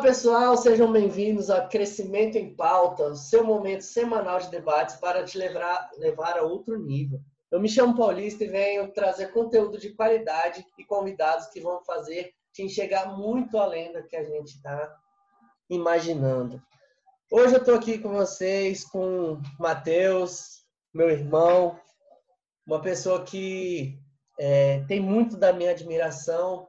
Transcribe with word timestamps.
pessoal, 0.00 0.56
sejam 0.56 0.90
bem-vindos 0.90 1.50
a 1.50 1.66
Crescimento 1.66 2.38
em 2.38 2.54
Pauta, 2.54 3.14
seu 3.14 3.44
momento 3.44 3.82
semanal 3.82 4.38
de 4.38 4.50
debates 4.50 4.96
para 4.96 5.22
te 5.24 5.36
levar, 5.36 5.90
levar 5.98 6.38
a 6.38 6.42
outro 6.42 6.78
nível. 6.78 7.20
Eu 7.50 7.60
me 7.60 7.68
chamo 7.68 7.94
Paulista 7.94 8.44
e 8.44 8.48
venho 8.48 8.90
trazer 8.92 9.30
conteúdo 9.30 9.78
de 9.78 9.90
qualidade 9.92 10.64
e 10.78 10.84
convidados 10.84 11.48
que 11.48 11.60
vão 11.60 11.84
fazer 11.84 12.32
te 12.50 12.62
enxergar 12.62 13.14
muito 13.14 13.58
além 13.58 13.92
do 13.92 14.02
que 14.06 14.16
a 14.16 14.24
gente 14.24 14.54
está 14.54 14.96
imaginando. 15.68 16.62
Hoje 17.30 17.56
eu 17.56 17.60
estou 17.60 17.74
aqui 17.74 17.98
com 17.98 18.14
vocês, 18.14 18.82
com 18.82 19.34
o 19.34 19.42
Matheus, 19.58 20.64
meu 20.94 21.10
irmão, 21.10 21.78
uma 22.66 22.80
pessoa 22.80 23.22
que 23.22 23.98
é, 24.38 24.82
tem 24.88 24.98
muito 24.98 25.36
da 25.36 25.52
minha 25.52 25.72
admiração. 25.72 26.66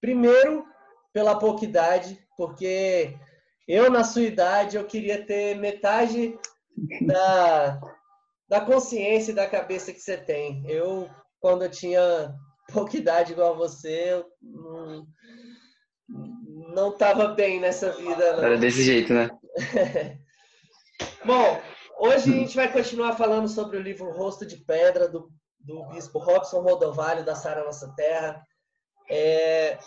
Primeiro, 0.00 0.66
pela 1.12 1.38
pouca 1.38 1.64
idade, 1.64 2.18
porque 2.36 3.16
eu, 3.66 3.90
na 3.90 4.04
sua 4.04 4.22
idade, 4.22 4.76
eu 4.76 4.84
queria 4.84 5.24
ter 5.24 5.56
metade 5.56 6.36
da, 7.06 7.80
da 8.48 8.60
consciência 8.60 9.32
e 9.32 9.34
da 9.34 9.48
cabeça 9.48 9.92
que 9.92 10.00
você 10.00 10.16
tem. 10.16 10.64
Eu, 10.68 11.08
quando 11.40 11.62
eu 11.62 11.70
tinha 11.70 12.34
pouca 12.72 12.96
idade 12.96 13.32
igual 13.32 13.54
a 13.54 13.56
você, 13.56 14.12
eu 14.12 14.26
não, 14.42 15.06
não 16.74 16.96
tava 16.96 17.28
bem 17.28 17.60
nessa 17.60 17.92
vida. 17.92 18.36
Não. 18.36 18.44
Era 18.44 18.58
desse 18.58 18.82
jeito, 18.82 19.12
né? 19.12 19.30
Bom, 21.24 21.60
hoje 21.98 22.30
a 22.30 22.36
gente 22.36 22.56
vai 22.56 22.72
continuar 22.72 23.16
falando 23.16 23.48
sobre 23.48 23.76
o 23.76 23.82
livro 23.82 24.10
Rosto 24.10 24.46
de 24.46 24.56
Pedra, 24.56 25.08
do, 25.08 25.30
do 25.60 25.86
bispo 25.88 26.18
Robson 26.18 26.60
Rodovalho, 26.60 27.24
da 27.24 27.34
Sara 27.34 27.64
Nossa 27.64 27.92
Terra. 27.94 28.42
É, 29.08 29.78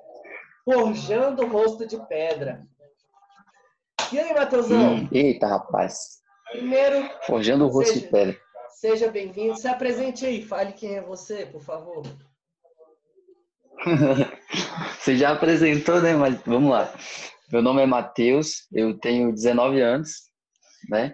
Forjando 0.65 1.43
o 1.43 1.47
Rosto 1.47 1.85
de 1.85 1.97
Pedra. 2.07 2.65
E 4.11 4.19
aí, 4.19 4.33
Matheusão? 4.33 4.95
Hum, 4.95 5.07
eita, 5.11 5.47
rapaz. 5.47 6.21
Primeiro, 6.51 7.09
Forjando 7.25 7.65
o 7.65 7.67
Rosto 7.67 7.93
seja, 7.93 8.01
de 8.01 8.11
Pedra. 8.11 8.37
Seja 8.69 9.11
bem-vindo. 9.11 9.57
Se 9.57 9.67
apresente 9.67 10.25
aí, 10.25 10.43
fale 10.43 10.73
quem 10.73 10.95
é 10.95 11.01
você, 11.01 11.45
por 11.45 11.61
favor. 11.61 12.03
Você 14.99 15.17
já 15.17 15.31
apresentou, 15.31 16.01
né? 16.01 16.15
Mas 16.15 16.39
vamos 16.45 16.71
lá. 16.71 16.93
Meu 17.51 17.61
nome 17.61 17.81
é 17.81 17.85
Matheus, 17.85 18.67
eu 18.71 18.97
tenho 18.97 19.31
19 19.31 19.81
anos, 19.81 20.09
né? 20.89 21.13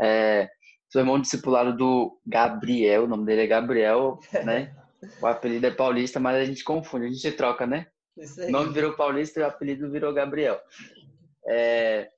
É, 0.00 0.48
sou 0.88 1.00
irmão 1.00 1.20
discipulado 1.20 1.76
do 1.76 2.20
Gabriel, 2.26 3.04
o 3.04 3.08
nome 3.08 3.24
dele 3.24 3.42
é 3.42 3.46
Gabriel, 3.46 4.18
né? 4.44 4.74
O 5.20 5.26
apelido 5.26 5.66
é 5.66 5.70
Paulista, 5.70 6.20
mas 6.20 6.36
a 6.36 6.44
gente 6.44 6.62
confunde, 6.62 7.06
a 7.06 7.08
gente 7.08 7.32
troca, 7.32 7.66
né? 7.66 7.86
O 8.16 8.50
nome 8.50 8.72
virou 8.72 8.94
Paulista 8.94 9.40
e 9.40 9.42
o 9.42 9.46
apelido 9.46 9.90
virou 9.90 10.12
Gabriel. 10.12 10.60
É, 11.48 12.10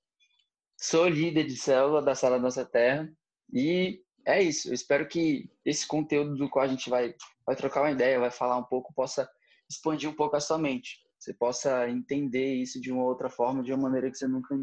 sou 0.77 1.09
líder 1.09 1.45
de 1.45 1.57
célula 1.57 2.03
da 2.03 2.15
Sala 2.15 2.39
Nossa 2.39 2.65
Terra 2.65 3.09
e 3.53 4.01
é 4.27 4.43
isso. 4.43 4.69
Eu 4.69 4.75
espero 4.75 5.07
que 5.07 5.49
esse 5.65 5.87
conteúdo 5.87 6.37
do 6.37 6.51
qual 6.51 6.65
a 6.65 6.69
gente 6.69 6.91
vai, 6.91 7.15
vai 7.47 7.55
trocar 7.55 7.83
uma 7.83 7.91
ideia, 7.93 8.19
vai 8.19 8.31
falar 8.31 8.57
um 8.59 8.65
pouco, 8.65 8.93
possa 8.93 9.29
expandir 9.73 10.09
um 10.09 10.15
pouco 10.15 10.37
a 10.37 10.41
sua 10.41 10.59
mente. 10.59 10.99
Você 11.19 11.33
possa 11.33 11.89
entender 11.89 12.55
isso 12.55 12.81
de 12.81 12.93
uma 12.93 13.05
outra 13.05 13.29
forma, 13.29 13.63
de 13.63 13.73
uma 13.73 13.83
maneira 13.83 14.11
que 14.11 14.17
você 14.17 14.27
nunca, 14.27 14.55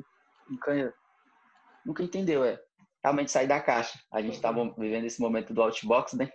nunca, 0.49 0.93
nunca 1.85 2.03
entendeu. 2.03 2.43
É 2.43 2.59
realmente 3.03 3.31
sair 3.31 3.47
da 3.47 3.61
caixa. 3.61 3.97
A 4.11 4.21
gente 4.21 4.35
está 4.35 4.51
vivendo 4.51 5.05
esse 5.05 5.21
momento 5.21 5.53
do 5.53 5.61
outbox, 5.61 6.13
né? 6.13 6.29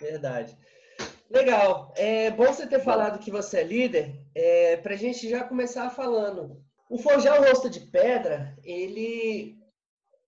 Verdade. 0.00 0.56
Legal. 1.28 1.92
É 1.96 2.30
bom 2.30 2.46
você 2.46 2.66
ter 2.66 2.80
falado 2.80 3.18
que 3.18 3.30
você 3.30 3.60
é 3.60 3.64
líder, 3.64 4.20
é, 4.34 4.76
para 4.76 4.94
a 4.94 4.96
gente 4.96 5.28
já 5.28 5.42
começar 5.44 5.90
falando. 5.90 6.62
O 6.88 6.98
Forjar 6.98 7.40
o 7.40 7.44
Rosto 7.44 7.68
de 7.68 7.80
Pedra, 7.80 8.56
ele 8.62 9.58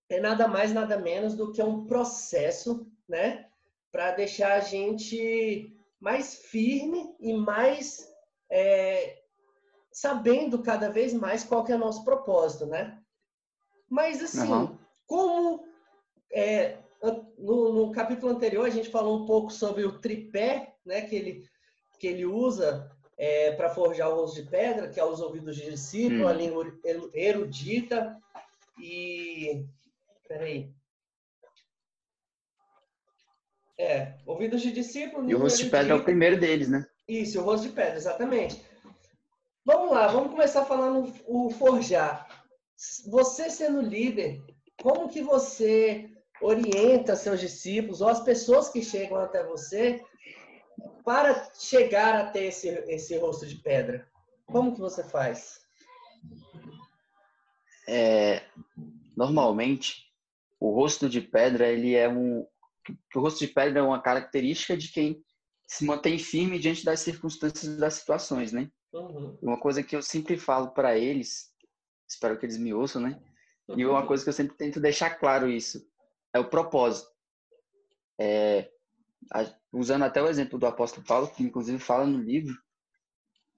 é 0.09 0.19
nada 0.19 0.49
mais, 0.49 0.73
nada 0.73 0.99
menos 0.99 1.37
do 1.37 1.53
que 1.53 1.62
um 1.62 1.87
processo, 1.87 2.91
né? 3.09 3.47
Para 3.93 4.12
deixar 4.12 4.55
a 4.55 4.61
gente 4.61 5.78
mais 6.01 6.35
firme 6.35 7.15
e 7.21 7.33
mais 7.33 8.09
é, 8.51 9.21
sabendo 9.93 10.63
cada 10.63 10.91
vez 10.91 11.13
mais 11.13 11.45
qual 11.45 11.65
que 11.65 11.73
é 11.73 11.77
o 11.77 11.81
nosso 11.81 12.05
propósito, 12.05 12.67
né? 12.67 12.99
Mas 13.89 14.23
assim, 14.23 14.51
uhum. 14.53 14.79
como 15.07 15.65
é, 16.33 16.79
no, 17.39 17.73
no, 17.73 17.93
capítulo 17.93 18.33
anterior 18.33 18.67
a 18.67 18.71
gente 18.71 18.91
falou 18.91 19.23
um 19.23 19.27
pouco 19.27 19.51
sobre 19.51 19.85
o 19.85 19.99
tripé, 19.99 20.75
né, 20.85 21.03
que 21.03 21.15
ele 21.15 21.49
que 21.99 22.07
ele 22.07 22.25
usa 22.25 22.89
é, 23.17 23.51
para 23.53 23.71
forjar 23.71 24.09
o 24.09 24.15
rosto 24.15 24.41
de 24.41 24.49
pedra, 24.49 24.89
que 24.89 25.01
é 25.01 25.05
os 25.05 25.21
ouvidos 25.21 25.57
de 25.57 25.69
discípulo, 25.69 26.27
hum. 26.27 26.29
a 26.29 26.33
língua 26.33 26.79
erudita 27.13 28.17
e 28.79 29.67
peraí, 30.29 30.73
é, 33.78 34.15
ouvidos 34.27 34.61
de 34.61 34.72
discípulo. 34.72 35.31
E 35.31 35.34
o 35.34 35.39
rosto 35.39 35.65
de 35.65 35.71
pedra 35.71 35.87
de... 35.87 35.93
é 35.93 35.94
o 35.94 36.05
primeiro 36.05 36.39
deles, 36.39 36.69
né? 36.69 36.87
Isso, 37.06 37.41
o 37.41 37.44
rosto 37.44 37.69
de 37.69 37.72
pedra, 37.72 37.97
exatamente. 37.97 38.61
Vamos 39.65 39.93
lá, 39.93 40.09
vamos 40.09 40.31
começar 40.31 40.65
falando 40.65 41.12
o 41.27 41.50
forjar. 41.50 42.27
Você 43.06 43.49
sendo 43.49 43.81
líder, 43.81 44.43
como 44.83 45.09
que 45.09 45.22
você 45.22 46.11
orienta 46.41 47.17
seus 47.17 47.41
discípulos 47.41 48.00
ou 48.00 48.09
as 48.09 48.21
pessoas 48.21 48.69
que 48.69 48.83
chegam 48.83 49.19
até 49.19 49.44
você 49.44 50.03
para 51.05 51.50
chegar 51.55 52.15
até 52.17 52.47
esse, 52.47 52.69
esse 52.88 53.17
rosto 53.19 53.47
de 53.47 53.56
pedra? 53.56 54.06
Como 54.47 54.75
que 54.75 54.81
você 54.81 55.05
faz? 55.05 55.61
É, 57.87 58.43
normalmente, 59.17 60.06
o 60.61 60.71
rosto 60.71 61.09
de 61.09 61.21
pedra 61.21 61.67
ele 61.67 61.94
é 61.94 62.09
um, 62.09 62.47
que 63.10 63.19
o 63.19 63.21
rosto 63.21 63.38
de 63.41 63.49
pedra 63.49 63.81
é 63.81 63.82
uma 63.82 64.00
característica 64.00 64.76
de 64.76 64.91
quem 64.93 65.22
se 65.66 65.84
mantém 65.84 66.19
firme 66.19 66.59
diante 66.59 66.84
das 66.84 67.00
circunstâncias 67.00 67.65
e 67.65 67.78
das 67.78 67.94
situações, 67.94 68.53
né? 68.53 68.71
Uhum. 68.93 69.38
Uma 69.43 69.60
coisa 69.60 69.82
que 69.82 69.94
eu 69.94 70.03
sempre 70.03 70.38
falo 70.38 70.71
para 70.71 70.97
eles, 70.97 71.53
espero 72.09 72.38
que 72.38 72.47
eles 72.47 72.59
me 72.59 72.72
ouçam, 72.72 73.03
né? 73.03 73.21
E 73.76 73.84
uma 73.84 74.06
coisa 74.06 74.25
que 74.25 74.31
eu 74.31 74.34
sempre 74.34 74.56
tento 74.56 74.81
deixar 74.81 75.10
claro 75.10 75.47
isso 75.49 75.87
é 76.32 76.38
o 76.38 76.49
propósito. 76.49 77.10
É, 78.19 78.71
usando 79.72 80.05
até 80.05 80.22
o 80.22 80.28
exemplo 80.28 80.59
do 80.59 80.66
apóstolo 80.66 81.06
Paulo, 81.06 81.28
que 81.28 81.43
inclusive 81.43 81.78
fala 81.78 82.06
no 82.06 82.19
livro, 82.19 82.56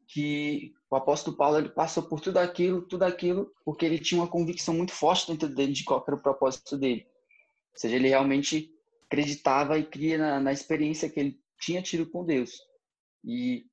que 0.09 0.75
o 0.91 0.97
apóstolo 0.97 1.37
Paulo 1.37 1.59
ele 1.59 1.69
passou 1.69 2.03
por 2.03 2.21
tudo 2.21 2.39
aquilo, 2.39 2.83
tudo 2.83 3.05
aquilo, 3.05 3.55
porque 3.65 3.87
ele 3.87 3.99
tinha 3.99 4.21
uma 4.21 4.29
convicção 4.29 4.75
muito 4.75 4.93
forte 4.93 5.29
dentro 5.29 5.49
dele 5.49 5.73
de 5.73 5.85
qual 5.85 6.05
era 6.07 6.17
o 6.17 6.23
propósito 6.23 6.77
dele. 6.77 7.07
Ou 7.73 7.79
seja, 7.79 7.95
ele 7.95 8.09
realmente 8.09 8.75
acreditava 9.11 9.77
e 9.77 9.85
cria 9.85 10.17
na, 10.17 10.39
na 10.39 10.53
experiência 10.53 11.11
que 11.11 11.19
ele 11.19 11.41
tinha 11.61 11.83
tido 11.83 12.07
com 12.07 12.25
Deus. 12.25 12.53
E 13.25 13.67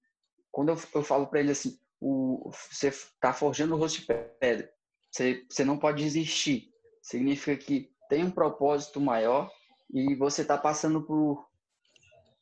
quando 0.51 0.69
eu, 0.69 0.81
eu 0.95 1.03
falo 1.03 1.27
para 1.27 1.39
ele 1.39 1.51
assim, 1.51 1.77
o, 2.01 2.51
você 2.71 2.87
está 2.87 3.31
forjando 3.31 3.75
o 3.75 3.77
rosto 3.77 4.01
de 4.01 4.07
pedra, 4.39 4.71
você, 5.11 5.45
você 5.47 5.63
não 5.63 5.77
pode 5.77 6.03
desistir. 6.03 6.71
Significa 7.03 7.55
que 7.55 7.91
tem 8.09 8.23
um 8.23 8.31
propósito 8.31 8.99
maior 8.99 9.51
e 9.93 10.15
você 10.15 10.41
está 10.41 10.57
passando 10.57 11.03
por 11.03 11.47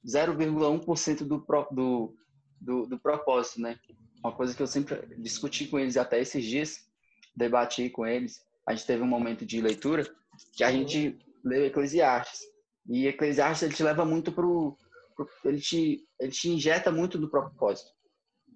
0,1% 0.07 1.17
do, 1.19 1.45
do, 1.71 2.15
do, 2.61 2.85
do 2.87 2.99
propósito, 2.99 3.59
né? 3.59 3.77
Uma 4.23 4.31
coisa 4.31 4.55
que 4.55 4.61
eu 4.61 4.67
sempre 4.67 5.15
discuti 5.17 5.67
com 5.67 5.77
eles 5.77 5.97
até 5.97 6.19
esses 6.19 6.43
dias, 6.43 6.87
debati 7.35 7.89
com 7.89 8.07
eles. 8.07 8.41
A 8.65 8.73
gente 8.73 8.87
teve 8.87 9.03
um 9.03 9.07
momento 9.07 9.45
de 9.45 9.61
leitura 9.61 10.09
que 10.53 10.63
a 10.63 10.71
gente 10.71 11.19
leu 11.43 11.65
Eclesiastes. 11.65 12.54
E 12.87 13.07
Eclesiastes 13.07 13.63
ele 13.63 13.73
te 13.73 13.83
leva 13.83 14.05
muito 14.05 14.31
pro, 14.31 14.77
pro 15.15 15.27
ele 15.43 15.59
te 15.59 16.07
ele 16.19 16.31
te 16.31 16.49
injeta 16.49 16.91
muito 16.91 17.17
do 17.17 17.29
propósito. 17.29 17.91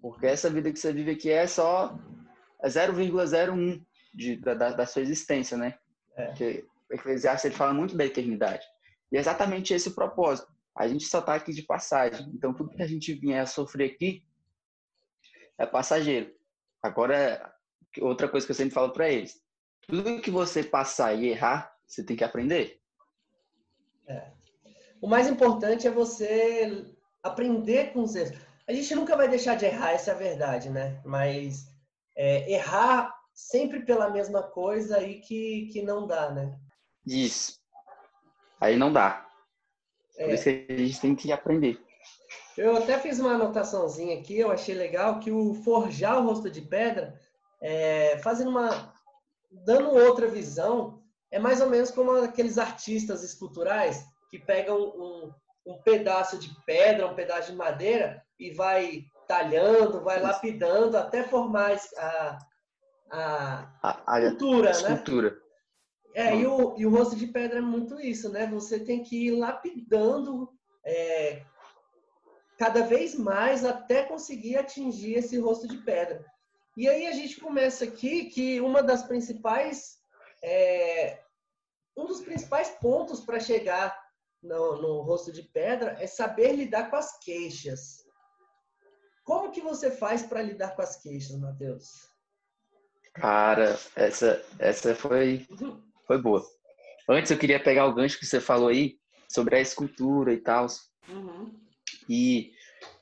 Porque 0.01 0.27
essa 0.27 0.49
vida 0.49 0.71
que 0.71 0.79
você 0.79 0.93
vive 0.93 1.11
aqui 1.11 1.29
é 1.29 1.47
só 1.47 1.97
é 2.61 2.67
0,01 2.67 3.83
de, 4.13 4.35
da, 4.37 4.53
da 4.53 4.85
sua 4.85 5.01
existência, 5.01 5.57
né? 5.57 5.77
É. 6.15 6.25
Porque 6.27 6.65
Eclesiastes 6.91 7.45
ele 7.45 7.55
fala 7.55 7.73
muito 7.73 7.95
da 7.95 8.05
eternidade. 8.05 8.65
E 9.11 9.17
é 9.17 9.19
exatamente 9.19 9.73
esse 9.73 9.89
o 9.89 9.95
propósito. 9.95 10.51
A 10.75 10.87
gente 10.87 11.05
só 11.05 11.19
está 11.19 11.35
aqui 11.35 11.51
de 11.51 11.63
passagem. 11.63 12.29
Então, 12.33 12.53
tudo 12.53 12.75
que 12.75 12.81
a 12.81 12.87
gente 12.87 13.13
vier 13.13 13.41
a 13.41 13.45
sofrer 13.45 13.91
aqui 13.91 14.23
é 15.57 15.65
passageiro. 15.65 16.33
Agora, 16.81 17.53
outra 17.99 18.29
coisa 18.29 18.45
que 18.45 18.51
eu 18.51 18.55
sempre 18.55 18.73
falo 18.73 18.93
para 18.93 19.09
eles: 19.09 19.41
tudo 19.81 20.21
que 20.21 20.31
você 20.31 20.63
passar 20.63 21.13
e 21.13 21.27
errar, 21.27 21.73
você 21.85 22.03
tem 22.03 22.15
que 22.15 22.23
aprender. 22.23 22.78
É. 24.09 24.31
O 25.01 25.07
mais 25.07 25.27
importante 25.27 25.87
é 25.87 25.91
você 25.91 26.85
aprender 27.23 27.93
com 27.93 28.01
os 28.01 28.15
erros. 28.15 28.37
A 28.67 28.73
gente 28.73 28.93
nunca 28.95 29.15
vai 29.15 29.27
deixar 29.27 29.55
de 29.55 29.65
errar, 29.65 29.91
essa 29.91 30.11
é 30.11 30.13
a 30.13 30.17
verdade, 30.17 30.69
né? 30.69 31.01
Mas 31.05 31.67
é, 32.15 32.51
errar 32.51 33.15
sempre 33.33 33.81
pela 33.81 34.09
mesma 34.09 34.43
coisa 34.43 34.97
aí 34.97 35.21
que, 35.21 35.69
que 35.71 35.81
não 35.81 36.05
dá, 36.05 36.29
né? 36.31 36.59
Isso. 37.05 37.57
Aí 38.59 38.75
não 38.75 38.91
dá. 38.91 39.25
É. 40.17 40.25
Por 40.25 40.33
isso 40.33 40.43
que 40.43 40.65
a 40.69 40.77
gente 40.77 41.01
tem 41.01 41.15
que 41.15 41.31
aprender. 41.31 41.79
Eu 42.57 42.75
até 42.75 42.99
fiz 42.99 43.19
uma 43.19 43.35
anotaçãozinha 43.35 44.19
aqui, 44.19 44.37
eu 44.37 44.51
achei 44.51 44.75
legal 44.75 45.19
que 45.19 45.31
o 45.31 45.53
forjar 45.53 46.19
o 46.19 46.25
rosto 46.25 46.49
de 46.49 46.61
pedra, 46.61 47.17
é, 47.61 48.17
fazendo 48.17 48.49
uma. 48.49 48.93
dando 49.49 49.91
outra 49.91 50.27
visão, 50.27 50.98
é 51.31 51.39
mais 51.39 51.61
ou 51.61 51.69
menos 51.69 51.91
como 51.91 52.11
aqueles 52.11 52.57
artistas 52.57 53.23
esculturais 53.23 54.03
que 54.29 54.39
pegam 54.39 54.77
um, 54.77 55.31
um 55.65 55.81
pedaço 55.81 56.37
de 56.37 56.49
pedra, 56.65 57.07
um 57.07 57.15
pedaço 57.15 57.51
de 57.51 57.57
madeira 57.57 58.23
e 58.39 58.51
vai 58.51 59.03
talhando, 59.27 60.03
vai 60.03 60.19
lapidando 60.19 60.97
até 60.97 61.23
formar 61.23 61.77
a, 61.97 62.39
a, 63.11 63.73
a, 63.83 64.15
a 64.15 64.21
escultura, 64.21 64.71
escultura. 64.71 65.31
né? 65.31 65.37
É, 66.15 66.35
e 66.35 66.47
o, 66.47 66.75
e 66.77 66.85
o 66.85 66.89
rosto 66.89 67.15
de 67.15 67.27
pedra 67.27 67.59
é 67.59 67.61
muito 67.61 67.99
isso, 67.99 68.29
né? 68.29 68.47
Você 68.47 68.79
tem 68.79 69.03
que 69.03 69.27
ir 69.27 69.31
lapidando 69.31 70.49
é, 70.83 71.43
cada 72.57 72.81
vez 72.81 73.15
mais 73.15 73.63
até 73.63 74.03
conseguir 74.03 74.57
atingir 74.57 75.13
esse 75.13 75.37
rosto 75.37 75.67
de 75.67 75.77
pedra. 75.77 76.25
E 76.75 76.89
aí 76.89 77.05
a 77.05 77.11
gente 77.11 77.39
começa 77.39 77.83
aqui 77.85 78.25
que 78.25 78.59
uma 78.59 78.81
das 78.81 79.03
principais 79.03 79.98
é, 80.43 81.19
um 81.95 82.05
dos 82.05 82.21
principais 82.21 82.69
pontos 82.81 83.21
para 83.21 83.39
chegar 83.39 83.97
no, 84.41 84.81
no 84.81 85.01
rosto 85.01 85.31
de 85.31 85.43
pedra 85.43 85.97
é 85.99 86.07
saber 86.07 86.53
lidar 86.53 86.89
com 86.89 86.95
as 86.95 87.19
queixas. 87.19 88.05
Como 89.23 89.51
que 89.51 89.61
você 89.61 89.91
faz 89.91 90.23
para 90.23 90.41
lidar 90.41 90.75
com 90.75 90.81
as 90.81 91.01
queixas, 91.01 91.37
Matheus? 91.37 92.09
Cara, 93.13 93.77
essa, 93.95 94.43
essa 94.57 94.95
foi, 94.95 95.45
foi 96.07 96.17
boa. 96.17 96.43
Antes 97.07 97.31
eu 97.31 97.37
queria 97.37 97.61
pegar 97.61 97.85
o 97.85 97.93
gancho 97.93 98.17
que 98.17 98.25
você 98.25 98.39
falou 98.39 98.69
aí 98.69 98.97
sobre 99.27 99.55
a 99.55 99.61
escultura 99.61 100.33
e 100.33 100.37
tal. 100.37 100.67
Uhum. 101.07 101.53
E 102.07 102.53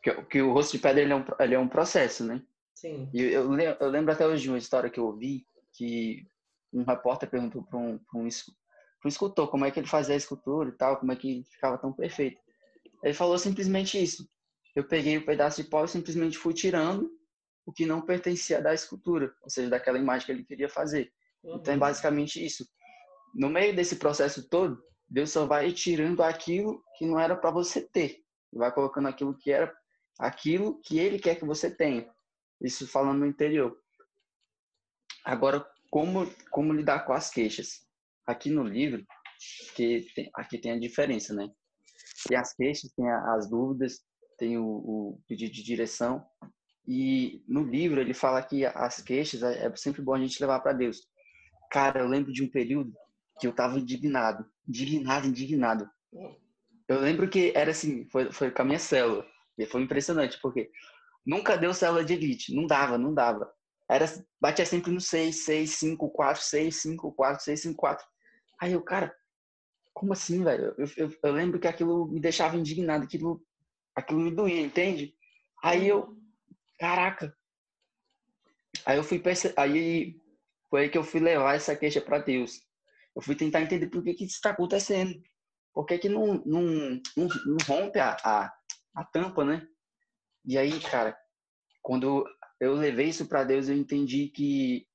que, 0.02 0.22
que, 0.24 0.42
o 0.42 0.54
rosto 0.54 0.74
de 0.74 0.80
pedra 0.80 1.02
ele 1.02 1.14
é, 1.14 1.16
um, 1.16 1.26
ele 1.40 1.56
é 1.56 1.60
um 1.60 1.68
processo, 1.68 2.24
né? 2.24 2.42
Sim. 2.74 3.10
E 3.14 3.22
eu, 3.22 3.54
eu, 3.80 3.90
lembro 3.90 4.12
até 4.12 4.26
hoje 4.26 4.44
de 4.44 4.50
uma 4.50 4.58
história 4.58 4.90
que 4.90 5.00
eu 5.00 5.06
ouvi 5.06 5.46
que 5.74 6.28
um 6.74 6.84
repórter 6.84 7.30
perguntou 7.30 7.64
para 7.64 7.78
um, 7.78 8.00
um, 8.14 8.28
um 9.06 9.08
escultor 9.08 9.48
como 9.50 9.66
é 9.66 9.72
que 9.72 9.80
ele 9.80 9.88
fazia 9.88 10.14
a 10.14 10.18
escultura 10.18 10.70
e 10.70 10.74
tal, 10.74 10.98
como 10.98 11.12
é 11.12 11.16
que 11.16 11.44
ficava 11.52 11.78
tão 11.78 11.94
perfeito. 11.94 12.40
Ele 13.04 13.14
falou 13.14 13.38
simplesmente 13.38 14.02
isso. 14.02 14.28
Eu 14.76 14.88
peguei 14.88 15.18
o 15.18 15.22
um 15.22 15.26
pedaço 15.26 15.64
de 15.64 15.70
pau 15.70 15.86
e 15.86 15.88
simplesmente 15.88 16.38
fui 16.38 16.54
tirando 16.54 17.10
o 17.66 17.72
que 17.72 17.86
não 17.86 18.02
pertencia 18.02 18.62
da 18.62 18.74
escultura, 18.74 19.34
ou 19.42 19.50
seja, 19.50 19.70
daquela 19.70 19.98
imagem 19.98 20.26
que 20.26 20.32
ele 20.32 20.46
queria 20.46 20.70
fazer. 20.70 21.12
Uhum. 21.44 21.56
Então 21.56 21.74
é 21.74 21.78
basicamente 21.78 22.44
isso. 22.44 22.68
No 23.34 23.50
meio 23.50 23.76
desse 23.76 23.98
processo 23.98 24.48
todo, 24.50 24.82
Deus 25.10 25.32
só 25.32 25.46
vai 25.46 25.72
tirando 25.72 26.22
aquilo 26.22 26.84
que 26.98 27.06
não 27.06 27.20
era 27.20 27.36
para 27.36 27.52
você 27.52 27.82
ter, 27.82 28.24
vai 28.54 28.72
colocando 28.74 29.08
aquilo 29.08 29.38
que 29.38 29.52
era 29.52 29.74
aquilo 30.20 30.80
que 30.82 30.98
Ele 30.98 31.20
quer 31.20 31.36
que 31.36 31.46
você 31.46 31.70
tenha. 31.70 32.10
Isso 32.62 32.88
falando 32.88 33.20
no 33.20 33.26
interior. 33.26 33.78
Agora, 35.24 35.66
como 35.90 36.28
como 36.52 36.74
lidar 36.74 37.06
com 37.06 37.14
as 37.14 37.30
queixas? 37.30 37.86
Aqui 38.26 38.50
no 38.50 38.64
livro, 38.64 39.06
que 39.76 40.06
tem, 40.16 40.30
aqui 40.36 40.58
tem 40.58 40.72
a 40.72 40.80
diferença, 40.80 41.34
né? 41.34 41.50
Tem 42.28 42.38
as 42.38 42.54
queixas, 42.54 42.92
tem 42.94 43.10
as 43.10 43.50
dúvidas, 43.50 44.02
tem 44.38 44.58
o, 44.58 44.66
o 44.66 45.22
pedido 45.28 45.54
de 45.54 45.64
direção 45.64 46.26
e 46.88 47.44
no 47.48 47.64
livro 47.64 48.00
ele 48.00 48.14
fala 48.14 48.42
que 48.42 48.66
as 48.66 49.02
queixas 49.02 49.44
é, 49.44 49.66
é 49.66 49.76
sempre 49.76 50.02
bom 50.02 50.14
a 50.14 50.20
gente 50.20 50.40
levar 50.40 50.62
para 50.62 50.72
Deus. 50.72 51.02
Cara, 51.70 52.00
eu 52.00 52.08
lembro 52.08 52.32
de 52.32 52.42
um 52.42 52.50
período 52.50 52.94
que 53.40 53.46
eu 53.46 53.54
tava 53.54 53.78
indignado, 53.78 54.46
indignado, 54.68 55.28
indignado. 55.28 55.90
Eu 56.88 57.02
lembro 57.02 57.30
que 57.30 57.52
era 57.54 57.72
assim, 57.72 58.08
foi, 58.10 58.32
foi 58.32 58.50
com 58.52 58.62
a 58.62 58.66
minha 58.66 58.80
célula. 58.80 59.26
E 59.58 59.66
foi 59.66 59.82
impressionante, 59.82 60.40
porque 60.42 60.70
nunca 61.26 61.58
deu 61.58 61.74
célula 61.74 62.06
de 62.06 62.14
elite. 62.14 62.56
Não 62.56 62.66
dava, 62.66 62.98
não 62.98 63.14
dava. 63.14 63.52
Era, 63.90 64.06
batia 64.40 64.66
sempre 64.66 64.92
no 64.92 65.00
6, 65.00 65.46
6, 65.46 65.72
5, 65.72 66.10
4, 66.10 66.42
6, 66.44 66.76
5, 66.76 67.12
4, 67.14 67.44
6, 67.44 67.62
5, 67.62 67.76
4. 67.76 68.06
Aí 68.60 68.74
eu, 68.74 68.82
cara, 68.82 69.16
como 69.94 70.14
assim, 70.14 70.44
velho? 70.44 70.76
Eu, 70.78 70.88
eu, 70.98 71.18
eu, 71.24 71.32
lembro 71.32 71.60
que 71.60 71.68
aquilo 71.68 72.08
me 72.08 72.20
deixava 72.20 72.58
indignado, 72.58 73.06
aquilo, 73.06 73.42
aquilo 73.96 74.20
me 74.20 74.32
doía, 74.32 74.62
entende? 74.62 75.14
Aí 75.64 75.88
eu, 75.88 76.18
caraca. 76.78 77.36
Aí 78.86 78.98
eu 78.98 79.04
fui 79.04 79.22
aí 79.56 80.20
foi 80.70 80.82
aí 80.82 80.90
que 80.90 80.98
eu 80.98 81.04
fui 81.04 81.20
levar 81.20 81.56
essa 81.56 81.76
queixa 81.76 82.02
para 82.02 82.20
Deus. 82.20 82.62
Eu 83.16 83.22
fui 83.22 83.36
tentar 83.36 83.62
entender 83.62 83.88
por 83.88 84.04
que 84.04 84.14
que 84.14 84.26
isso 84.26 84.36
está 84.36 84.52
acontecendo. 84.52 85.20
Por 85.74 85.86
que 85.86 85.98
que 85.98 86.10
não, 86.10 86.44
não, 86.46 86.62
não, 87.16 87.28
não 87.46 87.58
rompe 87.68 88.00
a, 88.00 88.18
a, 88.24 88.54
a 88.96 89.04
tampa, 89.06 89.46
né? 89.46 89.66
E 90.46 90.58
aí, 90.58 90.80
cara, 90.80 91.18
quando 91.82 92.26
eu 92.60 92.74
levei 92.74 93.08
isso 93.08 93.28
para 93.28 93.44
Deus, 93.44 93.70
eu 93.70 93.76
entendi 93.76 94.28
que 94.30 94.88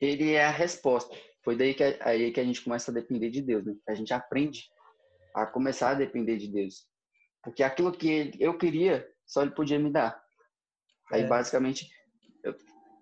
ele 0.00 0.32
é 0.32 0.44
a 0.44 0.50
resposta. 0.50 1.14
Foi 1.44 1.56
daí 1.56 1.74
que 1.74 1.82
aí 1.82 2.32
que 2.32 2.40
a 2.40 2.44
gente 2.44 2.62
começa 2.62 2.90
a 2.90 2.94
depender 2.94 3.30
de 3.30 3.42
Deus, 3.42 3.64
né? 3.64 3.74
A 3.88 3.94
gente 3.94 4.12
aprende 4.12 4.68
a 5.34 5.46
começar 5.46 5.90
a 5.90 5.94
depender 5.94 6.36
de 6.36 6.48
Deus. 6.48 6.86
Porque 7.42 7.62
aquilo 7.62 7.92
que 7.92 8.32
eu 8.38 8.56
queria, 8.58 9.08
só 9.26 9.42
ele 9.42 9.52
podia 9.52 9.78
me 9.78 9.90
dar. 9.90 10.20
Aí, 11.12 11.22
é. 11.22 11.26
basicamente, 11.26 11.88
eu, 12.44 12.54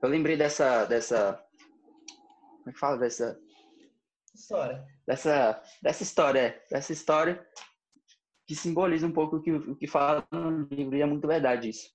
eu, 0.02 0.08
lembrei 0.08 0.36
dessa, 0.36 0.84
dessa. 0.84 1.42
Como 2.58 2.70
é 2.70 2.72
que 2.72 2.78
fala? 2.78 2.98
Dessa. 2.98 3.38
História. 4.34 4.86
Dessa, 5.06 5.62
dessa 5.82 6.02
história, 6.02 6.40
é. 6.40 6.64
Dessa 6.70 6.92
história 6.92 7.46
que 8.46 8.54
simboliza 8.54 9.06
um 9.06 9.12
pouco 9.12 9.36
o 9.36 9.42
que, 9.42 9.50
o 9.50 9.74
que 9.74 9.88
fala 9.88 10.26
no 10.30 10.68
livro, 10.70 10.96
e 10.96 11.02
é 11.02 11.06
muito 11.06 11.26
verdade 11.26 11.70
isso. 11.70 11.90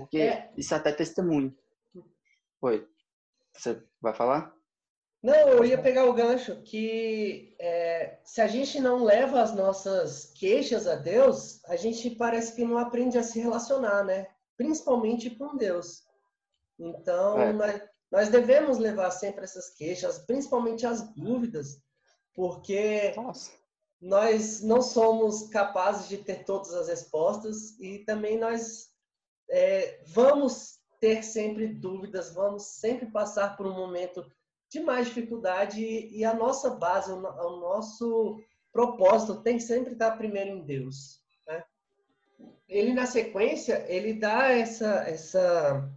Porque 0.00 0.18
é. 0.18 0.50
isso 0.56 0.74
até 0.74 0.92
testemunho. 0.92 1.56
Oi. 2.60 2.86
Você 3.52 3.82
vai 4.00 4.14
falar? 4.14 4.54
Não, 5.22 5.34
eu 5.34 5.64
ia 5.64 5.80
pegar 5.80 6.04
o 6.04 6.12
gancho 6.12 6.62
que 6.62 7.56
é, 7.58 8.18
se 8.24 8.40
a 8.40 8.46
gente 8.46 8.78
não 8.80 9.02
leva 9.02 9.42
as 9.42 9.52
nossas 9.54 10.32
queixas 10.36 10.86
a 10.86 10.94
Deus, 10.94 11.64
a 11.64 11.74
gente 11.74 12.10
parece 12.10 12.54
que 12.54 12.64
não 12.64 12.78
aprende 12.78 13.18
a 13.18 13.22
se 13.22 13.40
relacionar, 13.40 14.04
né? 14.04 14.28
principalmente 14.58 15.30
com 15.30 15.56
Deus. 15.56 16.02
Então, 16.78 17.40
é. 17.40 17.52
nós, 17.52 17.82
nós, 18.10 18.28
devemos 18.28 18.76
levar 18.76 19.10
sempre 19.12 19.44
essas 19.44 19.70
queixas, 19.70 20.18
principalmente 20.18 20.84
as 20.84 21.14
dúvidas, 21.14 21.80
porque 22.34 23.12
Nossa. 23.16 23.52
nós 24.00 24.60
não 24.60 24.82
somos 24.82 25.48
capazes 25.48 26.08
de 26.08 26.18
ter 26.18 26.44
todas 26.44 26.74
as 26.74 26.88
respostas 26.88 27.78
e 27.78 28.00
também 28.00 28.38
nós 28.38 28.90
é, 29.50 30.00
vamos 30.06 30.78
ter 31.00 31.22
sempre 31.22 31.68
dúvidas, 31.68 32.34
vamos 32.34 32.64
sempre 32.64 33.06
passar 33.06 33.56
por 33.56 33.66
um 33.66 33.74
momento 33.74 34.24
de 34.70 34.80
mais 34.80 35.06
dificuldade 35.06 35.82
e 35.82 36.24
a 36.24 36.34
nossa 36.34 36.70
base, 36.70 37.10
o 37.10 37.20
nosso 37.20 38.40
propósito 38.72 39.42
tem 39.42 39.56
que 39.56 39.62
sempre 39.62 39.92
estar 39.92 40.16
primeiro 40.16 40.50
em 40.50 40.62
Deus 40.62 41.18
ele 42.68 42.92
na 42.92 43.06
sequência 43.06 43.84
ele 43.88 44.12
dá 44.12 44.50
essa 44.50 45.02
essa 45.08 45.90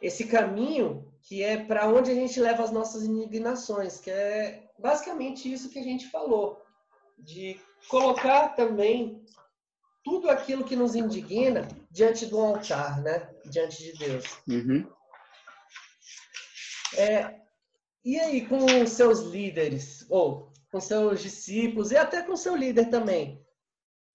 esse 0.00 0.26
caminho 0.26 1.10
que 1.22 1.42
é 1.42 1.64
para 1.64 1.88
onde 1.88 2.10
a 2.10 2.14
gente 2.14 2.40
leva 2.40 2.62
as 2.62 2.70
nossas 2.70 3.04
indignações, 3.04 4.00
que 4.00 4.10
é 4.10 4.70
basicamente 4.78 5.52
isso 5.52 5.68
que 5.68 5.78
a 5.78 5.82
gente 5.82 6.08
falou, 6.08 6.62
de 7.18 7.60
colocar 7.88 8.48
também 8.56 9.22
tudo 10.02 10.30
aquilo 10.30 10.64
que 10.64 10.76
nos 10.76 10.94
indigna 10.94 11.68
diante 11.90 12.26
do 12.26 12.38
altar, 12.38 13.02
né? 13.02 13.28
Diante 13.46 13.82
de 13.82 13.98
Deus. 13.98 14.24
Uhum. 14.48 14.90
É, 16.96 17.40
e 18.04 18.18
aí, 18.18 18.46
com 18.46 18.86
seus 18.86 19.20
líderes, 19.20 20.06
ou 20.08 20.52
com 20.72 20.80
seus 20.80 21.20
discípulos, 21.20 21.90
e 21.90 21.96
até 21.96 22.22
com 22.22 22.36
seu 22.36 22.56
líder 22.56 22.88
também, 22.88 23.44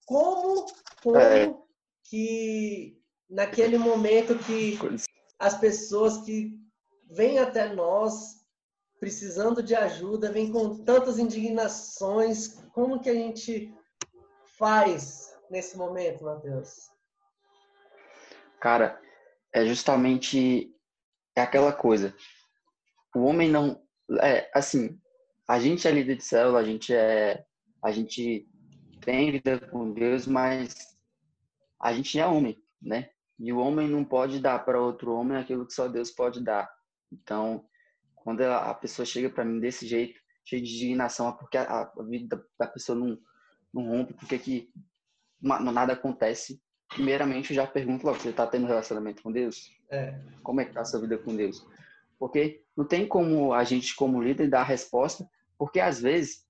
como, 0.04 0.66
como 1.02 1.18
é. 1.18 1.54
que 2.04 3.00
naquele 3.28 3.78
momento 3.78 4.38
que 4.38 4.78
as 5.38 5.58
pessoas 5.58 6.18
que 6.18 6.52
vêm 7.10 7.38
até 7.38 7.72
nós 7.72 8.36
precisando 8.98 9.62
de 9.62 9.74
ajuda, 9.74 10.32
vêm 10.32 10.50
com 10.50 10.82
tantas 10.82 11.18
indignações, 11.18 12.54
como 12.72 13.00
que 13.00 13.10
a 13.10 13.14
gente 13.14 13.72
faz 14.58 15.25
nesse 15.50 15.76
momento, 15.76 16.24
Matheus? 16.24 16.90
Cara, 18.60 19.00
é 19.52 19.64
justamente 19.64 20.74
é 21.34 21.42
aquela 21.42 21.72
coisa. 21.72 22.14
O 23.14 23.24
homem 23.24 23.50
não 23.50 23.82
é 24.20 24.50
assim, 24.54 25.00
a 25.48 25.58
gente 25.58 25.86
é 25.86 25.90
líder 25.90 26.16
de 26.16 26.24
célula, 26.24 26.60
a 26.60 26.64
gente 26.64 26.94
é 26.94 27.44
a 27.82 27.90
gente 27.90 28.48
tem 29.00 29.30
vida 29.30 29.60
com 29.70 29.92
Deus, 29.92 30.26
mas 30.26 30.74
a 31.80 31.92
gente 31.92 32.18
é 32.18 32.26
homem, 32.26 32.60
né? 32.82 33.10
E 33.38 33.52
o 33.52 33.58
homem 33.58 33.88
não 33.88 34.04
pode 34.04 34.40
dar 34.40 34.64
para 34.64 34.80
outro 34.80 35.12
homem 35.12 35.36
aquilo 35.36 35.66
que 35.66 35.72
só 35.72 35.86
Deus 35.86 36.10
pode 36.10 36.42
dar. 36.42 36.68
Então, 37.12 37.64
quando 38.14 38.40
a 38.42 38.74
pessoa 38.74 39.06
chega 39.06 39.30
para 39.30 39.44
mim 39.44 39.60
desse 39.60 39.86
jeito, 39.86 40.18
cheio 40.44 40.62
de 40.62 40.74
indignação, 40.74 41.32
porque 41.36 41.58
a, 41.58 41.82
a 41.82 42.02
vida 42.02 42.44
da 42.58 42.66
pessoa 42.66 42.98
não, 42.98 43.18
não 43.72 43.88
rompe, 43.88 44.14
porque 44.14 44.38
que 44.38 44.72
nada 45.40 45.92
acontece, 45.92 46.60
primeiramente 46.88 47.50
eu 47.50 47.56
já 47.56 47.66
pergunto 47.66 48.06
logo, 48.06 48.18
você 48.18 48.30
está 48.30 48.46
tendo 48.46 48.66
relacionamento 48.66 49.22
com 49.22 49.32
Deus? 49.32 49.70
É. 49.90 50.20
Como 50.42 50.60
é 50.60 50.64
que 50.64 50.70
está 50.70 50.80
a 50.80 50.84
sua 50.84 51.00
vida 51.00 51.18
com 51.18 51.34
Deus? 51.34 51.66
Porque 52.18 52.64
não 52.76 52.86
tem 52.86 53.06
como 53.06 53.52
a 53.52 53.64
gente, 53.64 53.94
como 53.94 54.22
líder, 54.22 54.48
dar 54.48 54.60
a 54.60 54.64
resposta, 54.64 55.28
porque 55.58 55.80
às 55.80 56.00
vezes 56.00 56.46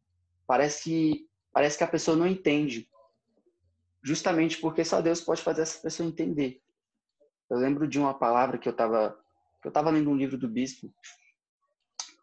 parece 0.46 0.84
que, 0.84 1.28
parece 1.52 1.78
que 1.78 1.84
a 1.84 1.88
pessoa 1.88 2.16
não 2.16 2.26
entende. 2.26 2.88
Justamente 4.02 4.58
porque 4.58 4.84
só 4.84 5.00
Deus 5.00 5.20
pode 5.20 5.42
fazer 5.42 5.62
essa 5.62 5.80
pessoa 5.82 6.08
entender. 6.08 6.62
Eu 7.50 7.58
lembro 7.58 7.88
de 7.88 7.98
uma 7.98 8.14
palavra 8.14 8.58
que 8.58 8.68
eu 8.68 8.72
estava 8.72 9.16
eu 9.66 9.72
tava 9.72 9.90
lendo 9.90 10.08
um 10.10 10.16
livro 10.16 10.38
do 10.38 10.48
bispo. 10.48 10.94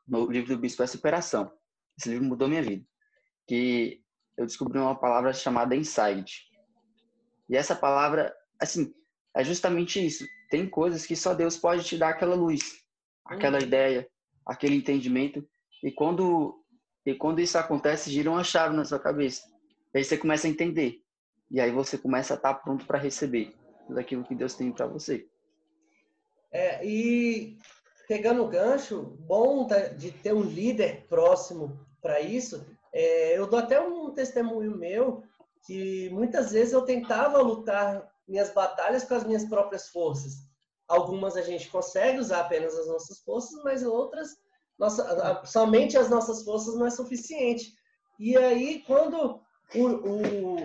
No 0.07 0.31
livro 0.31 0.55
do 0.55 0.61
bispo 0.61 0.81
é 0.81 0.87
superação. 0.87 1.51
Esse 1.99 2.07
livro 2.07 2.23
mudou 2.23 2.47
minha 2.47 2.61
vida. 2.61 2.85
Que 3.45 4.01
eu 4.37 4.45
descobri 4.45 4.79
uma 4.79 4.95
palavra 4.95 5.33
chamada 5.33 5.75
insight. 5.75 6.49
E 7.49 7.55
essa 7.55 7.75
palavra, 7.75 8.33
assim, 8.59 8.93
é 9.35 9.43
justamente 9.43 10.03
isso. 10.03 10.25
Tem 10.49 10.69
coisas 10.69 11.05
que 11.05 11.15
só 11.15 11.33
Deus 11.33 11.57
pode 11.57 11.83
te 11.83 11.97
dar 11.97 12.09
aquela 12.09 12.35
luz, 12.35 12.83
aquela 13.25 13.57
uhum. 13.57 13.63
ideia, 13.63 14.07
aquele 14.45 14.75
entendimento. 14.75 15.47
E 15.83 15.91
quando 15.91 16.59
e 17.05 17.13
quando 17.13 17.41
isso 17.41 17.57
acontece, 17.57 18.09
gira 18.09 18.31
uma 18.31 18.43
chave 18.43 18.75
na 18.75 18.85
sua 18.85 18.99
cabeça. 18.99 19.41
E 19.93 19.97
aí 19.97 20.03
você 20.03 20.17
começa 20.17 20.47
a 20.47 20.49
entender. 20.49 21.01
E 21.51 21.59
aí 21.59 21.69
você 21.71 21.97
começa 21.97 22.33
a 22.33 22.37
estar 22.37 22.53
pronto 22.55 22.85
para 22.85 22.97
receber 22.97 23.53
tudo 23.85 23.99
aquilo 23.99 24.23
que 24.23 24.33
Deus 24.33 24.55
tem 24.55 24.71
para 24.71 24.87
você. 24.87 25.27
É, 26.51 26.85
e 26.85 27.57
pegando 28.07 28.43
o 28.43 28.47
gancho, 28.47 29.17
bom 29.19 29.67
de 29.97 30.11
ter 30.11 30.33
um 30.33 30.43
líder 30.43 31.05
próximo 31.07 31.79
para 32.01 32.21
isso. 32.21 32.65
É, 32.93 33.37
eu 33.37 33.47
dou 33.47 33.59
até 33.59 33.81
um 33.81 34.11
testemunho 34.11 34.77
meu 34.77 35.23
que 35.65 36.09
muitas 36.09 36.51
vezes 36.51 36.73
eu 36.73 36.83
tentava 36.83 37.41
lutar 37.41 38.07
minhas 38.27 38.53
batalhas 38.53 39.03
com 39.03 39.15
as 39.15 39.23
minhas 39.23 39.45
próprias 39.45 39.89
forças. 39.89 40.33
Algumas 40.87 41.35
a 41.35 41.41
gente 41.41 41.69
consegue 41.69 42.19
usar 42.19 42.41
apenas 42.41 42.77
as 42.77 42.87
nossas 42.87 43.19
forças, 43.19 43.63
mas 43.63 43.83
outras 43.83 44.37
nossa, 44.77 45.45
somente 45.45 45.97
as 45.97 46.09
nossas 46.09 46.43
forças 46.43 46.75
não 46.75 46.85
é 46.85 46.89
suficiente. 46.89 47.73
E 48.19 48.37
aí, 48.37 48.83
quando 48.85 49.39
o, 49.75 49.87
o, 49.87 50.55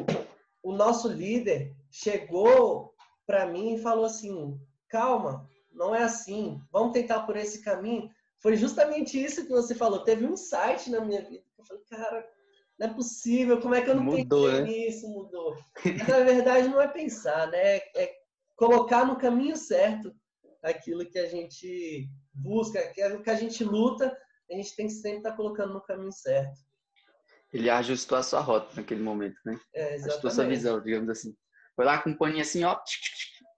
o 0.62 0.72
nosso 0.72 1.08
líder 1.08 1.74
chegou 1.90 2.94
para 3.26 3.46
mim 3.46 3.74
e 3.74 3.82
falou 3.82 4.04
assim: 4.04 4.58
calma, 4.88 5.48
não 5.72 5.94
é 5.94 6.02
assim, 6.02 6.60
vamos 6.72 6.92
tentar 6.92 7.20
por 7.20 7.36
esse 7.36 7.62
caminho. 7.62 8.10
Foi 8.40 8.56
justamente 8.56 9.22
isso 9.22 9.44
que 9.46 9.52
você 9.52 9.74
falou. 9.74 10.04
Teve 10.04 10.24
um 10.24 10.32
insight 10.32 10.90
na 10.90 11.00
minha 11.00 11.22
vida. 11.22 11.44
Eu 11.58 11.64
falei, 11.64 11.82
cara, 11.84 12.28
não 12.78 12.87
é 12.87 12.94
possível, 12.94 13.61
como 13.61 13.75
é 13.75 13.82
que 13.82 13.90
eu 13.90 13.97
não 13.97 14.04
mudou, 14.04 14.47
pensei 14.47 14.62
né? 14.62 14.68
nisso? 14.68 15.08
Mudou. 15.08 15.56
Mas, 15.85 16.08
na 16.08 16.20
verdade, 16.20 16.68
não 16.68 16.80
é 16.80 16.87
pensar, 16.87 17.49
né? 17.49 17.76
É 17.76 18.14
colocar 18.56 19.04
no 19.04 19.18
caminho 19.18 19.56
certo 19.56 20.14
aquilo 20.62 21.08
que 21.08 21.18
a 21.18 21.26
gente 21.26 22.08
busca, 22.32 22.78
aquilo 22.78 23.23
que 23.23 23.30
a 23.30 23.35
gente 23.35 23.64
luta, 23.64 24.16
a 24.50 24.54
gente 24.54 24.76
tem 24.76 24.87
que 24.87 24.92
sempre 24.92 25.18
estar 25.18 25.32
colocando 25.32 25.75
no 25.75 25.82
caminho 25.82 26.12
certo. 26.12 26.58
Ele 27.52 27.70
ajustou 27.70 28.18
a 28.18 28.23
sua 28.23 28.40
rota 28.40 28.75
naquele 28.76 29.02
momento, 29.02 29.37
né? 29.44 29.58
É, 29.75 29.94
exatamente. 29.94 30.11
Ajustou 30.11 30.28
a 30.28 30.35
sua 30.35 30.47
visão, 30.47 30.80
digamos 30.80 31.08
assim. 31.08 31.35
Foi 31.75 31.85
lá 31.85 31.99
com 32.00 32.11
um 32.11 32.16
paninho 32.16 32.42
assim, 32.42 32.62
ó. 32.64 32.78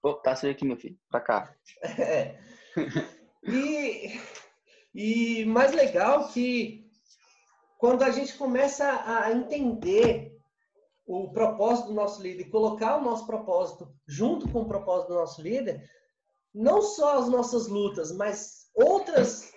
Pô, 0.00 0.15
tá 0.15 0.37
saindo 0.37 0.55
aqui, 0.55 0.65
meu 0.65 0.77
filho. 0.77 0.99
Pra 1.11 1.21
cá. 1.21 1.55
É. 1.99 2.39
E, 3.43 4.21
e 4.95 5.45
mais 5.47 5.73
legal 5.73 6.29
que 6.29 6.89
quando 7.81 8.03
a 8.03 8.11
gente 8.11 8.37
começa 8.37 9.03
a 9.07 9.33
entender 9.33 10.39
o 11.07 11.33
propósito 11.33 11.89
do 11.89 11.95
nosso 11.95 12.23
líder 12.23 12.43
e 12.43 12.51
colocar 12.51 12.99
o 12.99 13.03
nosso 13.03 13.27
propósito 13.27 13.91
junto 14.07 14.47
com 14.53 14.61
o 14.61 14.69
propósito 14.69 15.09
do 15.09 15.15
nosso 15.15 15.41
líder, 15.41 15.83
não 16.55 16.83
só 16.83 17.19
as 17.19 17.29
nossas 17.29 17.69
lutas, 17.69 18.13
mas 18.13 18.71
outras 18.75 19.51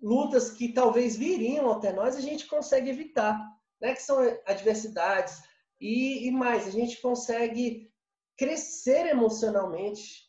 lutas 0.00 0.50
que 0.50 0.72
talvez 0.72 1.16
viriam 1.16 1.70
até 1.70 1.92
nós, 1.92 2.16
a 2.16 2.20
gente 2.20 2.48
consegue 2.48 2.90
evitar, 2.90 3.38
né? 3.80 3.94
Que 3.94 4.02
são 4.02 4.18
adversidades 4.44 5.40
e, 5.80 6.26
e 6.26 6.32
mais, 6.32 6.66
a 6.66 6.70
gente 6.70 7.00
consegue 7.00 7.88
crescer 8.36 9.06
emocionalmente 9.06 10.28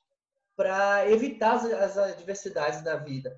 para 0.56 1.10
evitar 1.10 1.56
as, 1.56 1.66
as 1.66 1.98
adversidades 1.98 2.84
da 2.84 2.96
vida. 2.96 3.36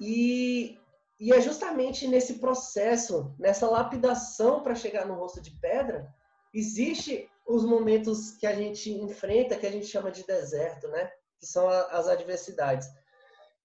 E, 0.00 0.76
e 1.20 1.34
é 1.34 1.40
justamente 1.40 2.08
nesse 2.08 2.38
processo, 2.38 3.34
nessa 3.38 3.68
lapidação 3.68 4.62
para 4.62 4.74
chegar 4.74 5.06
no 5.06 5.14
rosto 5.14 5.38
de 5.38 5.50
pedra, 5.50 6.08
existe 6.52 7.30
os 7.46 7.62
momentos 7.62 8.30
que 8.30 8.46
a 8.46 8.54
gente 8.54 8.90
enfrenta, 8.90 9.56
que 9.56 9.66
a 9.66 9.70
gente 9.70 9.86
chama 9.86 10.10
de 10.10 10.26
deserto, 10.26 10.88
né? 10.88 11.12
Que 11.38 11.46
são 11.46 11.68
as 11.68 12.08
adversidades. 12.08 12.88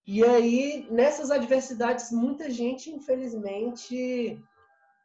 E 0.06 0.24
aí, 0.24 0.86
nessas 0.92 1.32
adversidades, 1.32 2.12
muita 2.12 2.50
gente, 2.50 2.92
infelizmente, 2.92 4.38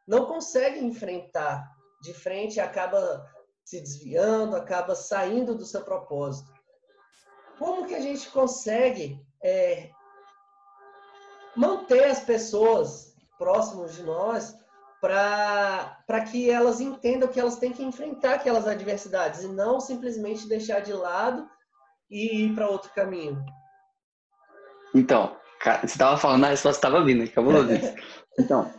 não 0.07 0.27
consegue 0.27 0.81
enfrentar 0.81 1.71
de 2.03 2.13
frente 2.13 2.59
acaba 2.59 3.27
se 3.65 3.81
desviando, 3.81 4.57
acaba 4.57 4.97
saindo 4.97 5.55
do 5.55 5.65
seu 5.65 5.83
propósito. 5.83 6.53
Como 7.59 7.87
que 7.87 7.95
a 7.95 8.01
gente 8.01 8.29
consegue 8.31 9.25
é, 9.43 9.91
manter 11.57 12.05
as 12.05 12.21
pessoas 12.21 13.15
próximas 13.39 13.95
de 13.95 14.03
nós 14.03 14.57
para 15.01 16.25
que 16.31 16.51
elas 16.51 16.81
entendam 16.81 17.29
que 17.29 17.41
elas 17.41 17.57
têm 17.57 17.73
que 17.73 17.83
enfrentar 17.83 18.35
aquelas 18.35 18.67
adversidades 18.67 19.43
e 19.43 19.49
não 19.49 19.81
simplesmente 19.81 20.49
deixar 20.49 20.81
de 20.81 20.93
lado 20.93 21.49
e 22.11 22.45
ir 22.45 22.55
para 22.55 22.69
outro 22.69 22.91
caminho? 22.93 23.43
Então, 24.95 25.37
você 25.81 25.87
estava 25.87 26.19
falando, 26.19 26.45
a 26.45 26.49
resposta 26.49 26.79
estava 26.87 27.05
vindo, 27.05 27.25
acabou 27.25 27.65
isso. 27.73 27.95
Então, 28.39 28.73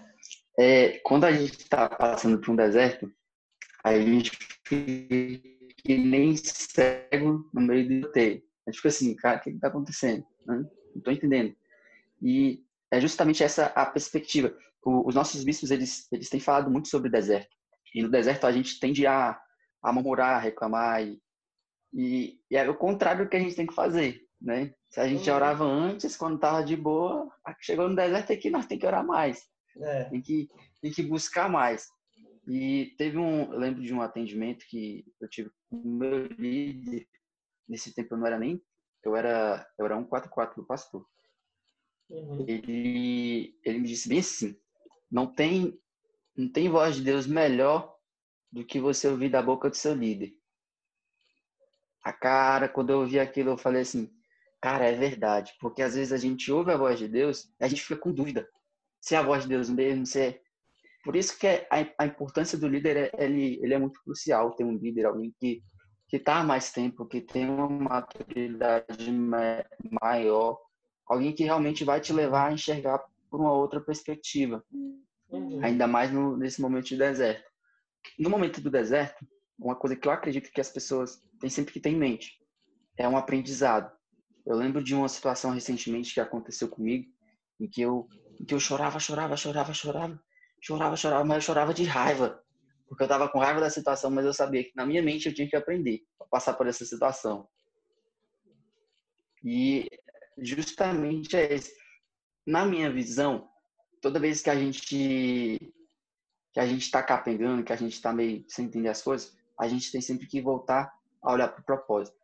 é, 0.60 1.00
quando 1.04 1.26
a 1.26 1.32
gente 1.32 1.60
está 1.60 1.90
passando 1.90 2.40
por 2.40 2.52
um 2.52 2.56
deserto, 2.56 3.12
a 3.84 3.98
gente 3.98 4.32
fica 4.64 5.52
que 5.84 5.98
nem 5.98 6.36
cego 6.38 7.50
no 7.54 7.62
meio 7.62 7.88
do 7.88 8.08
roteiro. 8.08 8.42
A 8.68 8.72
gente 8.72 8.78
fica 8.78 8.90
assim, 8.90 9.16
cara, 9.16 9.38
o 9.38 9.42
que 9.42 9.50
está 9.50 9.68
acontecendo? 9.68 10.24
Não 10.46 10.70
estou 10.96 11.12
entendendo. 11.12 11.56
E 12.22 12.64
é 12.92 13.00
justamente 13.00 13.44
essa 13.44 13.68
a 13.68 13.86
perspectiva. 13.86 14.56
O, 14.84 15.08
os 15.08 15.16
nossos 15.16 15.44
bispos, 15.44 15.72
eles, 15.72 16.08
eles 16.12 16.30
têm 16.30 16.40
falado 16.40 16.70
muito 16.70 16.88
sobre 16.88 17.10
o 17.10 17.12
deserto. 17.12 17.56
E 17.94 18.02
no 18.02 18.10
deserto 18.10 18.46
a 18.46 18.52
gente 18.52 18.80
tende 18.80 19.06
a, 19.06 19.40
a 19.82 19.94
murmurar, 19.94 20.36
a 20.36 20.40
reclamar. 20.40 21.04
E, 21.04 21.22
e, 21.94 22.40
e 22.50 22.56
é 22.56 22.70
o 22.70 22.78
contrário 22.78 23.26
do 23.26 23.30
que 23.30 23.38
a 23.38 23.40
gente 23.40 23.56
tem 23.56 23.68
que 23.68 23.74
fazer, 23.74 24.22
né? 24.40 24.74
Se 24.90 25.00
a 25.00 25.08
gente 25.08 25.30
uhum. 25.30 25.36
orava 25.36 25.64
antes, 25.64 26.18
quando 26.18 26.36
estava 26.36 26.64
de 26.64 26.76
boa, 26.76 27.30
chegou 27.60 27.88
no 27.88 27.96
deserto 27.96 28.34
aqui, 28.34 28.50
nós 28.50 28.66
tem 28.66 28.78
que 28.78 28.86
orar 28.86 29.06
mais. 29.06 29.44
É. 29.78 30.04
Tem, 30.06 30.22
que, 30.22 30.50
tem 30.82 30.92
que 30.92 31.04
buscar 31.04 31.50
mais. 31.50 31.88
E 32.48 32.94
teve 32.98 33.18
um, 33.18 33.54
eu 33.54 33.60
lembro 33.60 33.82
de 33.82 33.94
um 33.94 34.02
atendimento 34.02 34.66
que 34.68 35.06
eu 35.22 35.30
tive 35.30 35.50
com 35.70 35.78
o 35.78 35.88
meu 35.88 36.28
líder, 36.28 37.08
nesse 37.68 37.94
tempo 37.94 38.14
eu 38.14 38.18
não 38.18 38.28
era 38.28 38.38
nem, 38.38 38.62
eu 39.04 39.16
era, 39.16 39.66
eu 39.78 39.86
era 39.86 39.96
144 39.96 40.62
do 40.62 40.68
pastor. 40.68 41.06
Uhum. 42.12 42.46
Ele, 42.48 43.58
ele 43.64 43.80
me 43.80 43.88
disse 43.88 44.08
bem 44.08 44.20
assim, 44.20 44.56
não 45.10 45.26
tem, 45.26 45.80
não 46.36 46.52
tem 46.52 46.70
voz 46.70 46.96
de 46.96 47.04
Deus 47.04 47.26
melhor 47.26 47.96
do 48.52 48.66
que 48.66 48.80
você 48.80 49.08
ouvir 49.08 49.30
da 49.30 49.42
boca 49.42 49.70
do 49.70 49.76
seu 49.76 49.94
líder. 49.94 50.34
A 52.04 52.12
cara, 52.12 52.68
quando 52.68 52.90
eu 52.90 53.00
ouvi 53.00 53.20
aquilo, 53.20 53.52
eu 53.52 53.58
falei 53.58 53.82
assim, 53.82 54.12
Cara, 54.62 54.86
é 54.86 54.96
verdade, 54.96 55.54
porque 55.60 55.82
às 55.82 55.96
vezes 55.96 56.14
a 56.14 56.18
gente 56.18 56.52
ouve 56.52 56.72
a 56.72 56.78
voz 56.78 57.00
de 57.00 57.08
Deus 57.08 57.46
e 57.60 57.64
a 57.64 57.68
gente 57.68 57.82
fica 57.82 58.00
com 58.00 58.14
dúvida 58.14 58.48
se 59.02 59.16
é 59.16 59.18
a 59.18 59.24
voz 59.24 59.44
de 59.44 59.50
Deus 59.50 59.70
mesmo, 59.70 60.06
se 60.06 60.22
é... 60.22 60.42
Por 61.04 61.16
isso 61.16 61.38
que 61.40 61.48
é 61.48 61.68
a, 61.98 62.06
importância 62.06 62.56
do 62.56 62.68
líder, 62.68 62.96
é, 62.96 63.26
ele, 63.26 63.60
ele 63.64 63.74
é 63.74 63.80
muito 63.80 64.00
crucial, 64.04 64.52
ter 64.52 64.64
um 64.64 64.78
líder, 64.78 65.06
alguém 65.06 65.34
que 65.40 65.64
que 66.08 66.18
está 66.18 66.44
mais 66.44 66.74
tempo, 66.74 67.08
que 67.08 67.22
tem 67.22 67.50
uma 67.50 67.70
maturidade 67.70 69.10
maior, 70.02 70.60
alguém 71.12 71.34
que 71.34 71.44
realmente 71.44 71.84
vai 71.84 72.00
te 72.00 72.14
levar 72.14 72.48
a 72.48 72.54
enxergar 72.54 73.00
por 73.30 73.42
uma 73.42 73.52
outra 73.52 73.82
perspectiva, 73.82 74.64
uhum. 75.30 75.60
ainda 75.62 75.86
mais 75.86 76.12
no, 76.12 76.38
nesse 76.38 76.62
momento 76.62 76.86
de 76.86 76.98
deserto. 76.98 77.50
No 78.18 78.30
momento 78.30 78.62
do 78.62 78.70
deserto, 78.70 79.26
uma 79.60 79.76
coisa 79.76 79.96
que 79.96 80.08
eu 80.08 80.12
acredito 80.12 80.52
que 80.52 80.62
as 80.62 80.70
pessoas 80.70 81.22
têm 81.40 81.50
sempre 81.50 81.74
que 81.74 81.80
ter 81.80 81.90
em 81.90 81.98
mente 81.98 82.40
é 82.98 83.08
um 83.08 83.18
aprendizado. 83.18 83.92
Eu 84.46 84.56
lembro 84.56 84.84
de 84.84 84.96
uma 84.96 85.10
situação 85.10 85.52
recentemente 85.52 86.14
que 86.14 86.20
aconteceu 86.20 86.70
comigo, 86.70 87.06
em 87.60 87.68
que 87.68 87.82
eu, 87.82 88.08
em 88.40 88.46
que 88.46 88.54
eu 88.54 88.60
chorava, 88.60 89.00
chorava, 89.00 89.36
chorava, 89.36 89.74
chorava, 89.74 90.20
chorava, 90.62 90.96
chorava, 90.96 91.26
mas 91.26 91.36
eu 91.36 91.42
chorava 91.42 91.74
de 91.74 91.84
raiva, 91.84 92.42
porque 92.88 93.04
eu 93.04 93.06
estava 93.06 93.28
com 93.30 93.40
raiva 93.40 93.60
da 93.60 93.70
situação, 93.70 94.10
mas 94.10 94.26
eu 94.26 94.34
sabia 94.34 94.64
que 94.64 94.72
na 94.76 94.86
minha 94.86 95.02
mente 95.02 95.28
eu 95.28 95.34
tinha 95.34 95.48
que 95.48 95.56
aprender 95.56 96.02
a 96.22 96.26
passar 96.26 96.54
por 96.54 96.68
essa 96.68 96.86
situação. 96.86 97.48
E 99.44 99.88
justamente 100.38 101.36
é 101.36 101.54
esse. 101.54 101.76
Na 102.46 102.66
minha 102.66 102.92
visão, 102.92 103.50
toda 104.02 104.20
vez 104.20 104.42
que 104.42 104.50
a 104.50 104.56
gente 104.56 105.74
que 106.54 106.60
a 106.60 106.66
gente 106.66 106.82
está 106.82 107.02
capengando, 107.02 107.64
que 107.64 107.72
a 107.72 107.78
gente 107.78 107.94
está 107.94 108.12
meio 108.12 108.44
sem 108.50 108.66
entender 108.66 108.90
as 108.90 109.02
coisas, 109.02 109.38
a 109.58 109.70
gente 109.70 109.90
tem 109.90 110.02
sempre 110.02 110.28
que 110.28 110.42
voltar 110.42 110.92
a 111.22 111.32
olhar 111.32 111.48
para 111.48 111.62
o 111.62 111.66
propósito, 111.66 112.18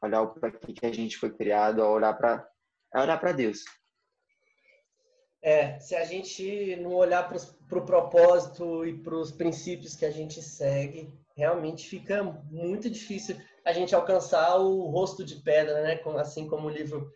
olhar 0.00 0.24
para 0.26 0.52
que 0.52 0.86
a 0.86 0.92
gente 0.92 1.16
foi 1.16 1.30
criado, 1.30 1.82
a 1.82 1.90
olhar 1.90 2.14
para 2.14 2.48
olhar 2.94 3.18
para 3.18 3.32
Deus. 3.32 3.64
É, 5.42 5.78
se 5.78 5.94
a 5.96 6.04
gente 6.04 6.76
não 6.76 6.94
olhar 6.94 7.28
para 7.28 7.38
o 7.38 7.40
pro 7.68 7.84
propósito 7.84 8.84
e 8.86 8.96
para 8.96 9.16
os 9.16 9.32
princípios 9.32 9.96
que 9.96 10.04
a 10.04 10.10
gente 10.10 10.40
segue, 10.42 11.12
realmente 11.36 11.88
fica 11.88 12.22
muito 12.50 12.88
difícil 12.88 13.36
a 13.64 13.72
gente 13.72 13.94
alcançar 13.94 14.56
o 14.56 14.86
rosto 14.86 15.24
de 15.24 15.36
pedra, 15.36 15.82
né? 15.82 16.00
Assim 16.18 16.48
como 16.48 16.68
o 16.68 16.70
livro 16.70 17.12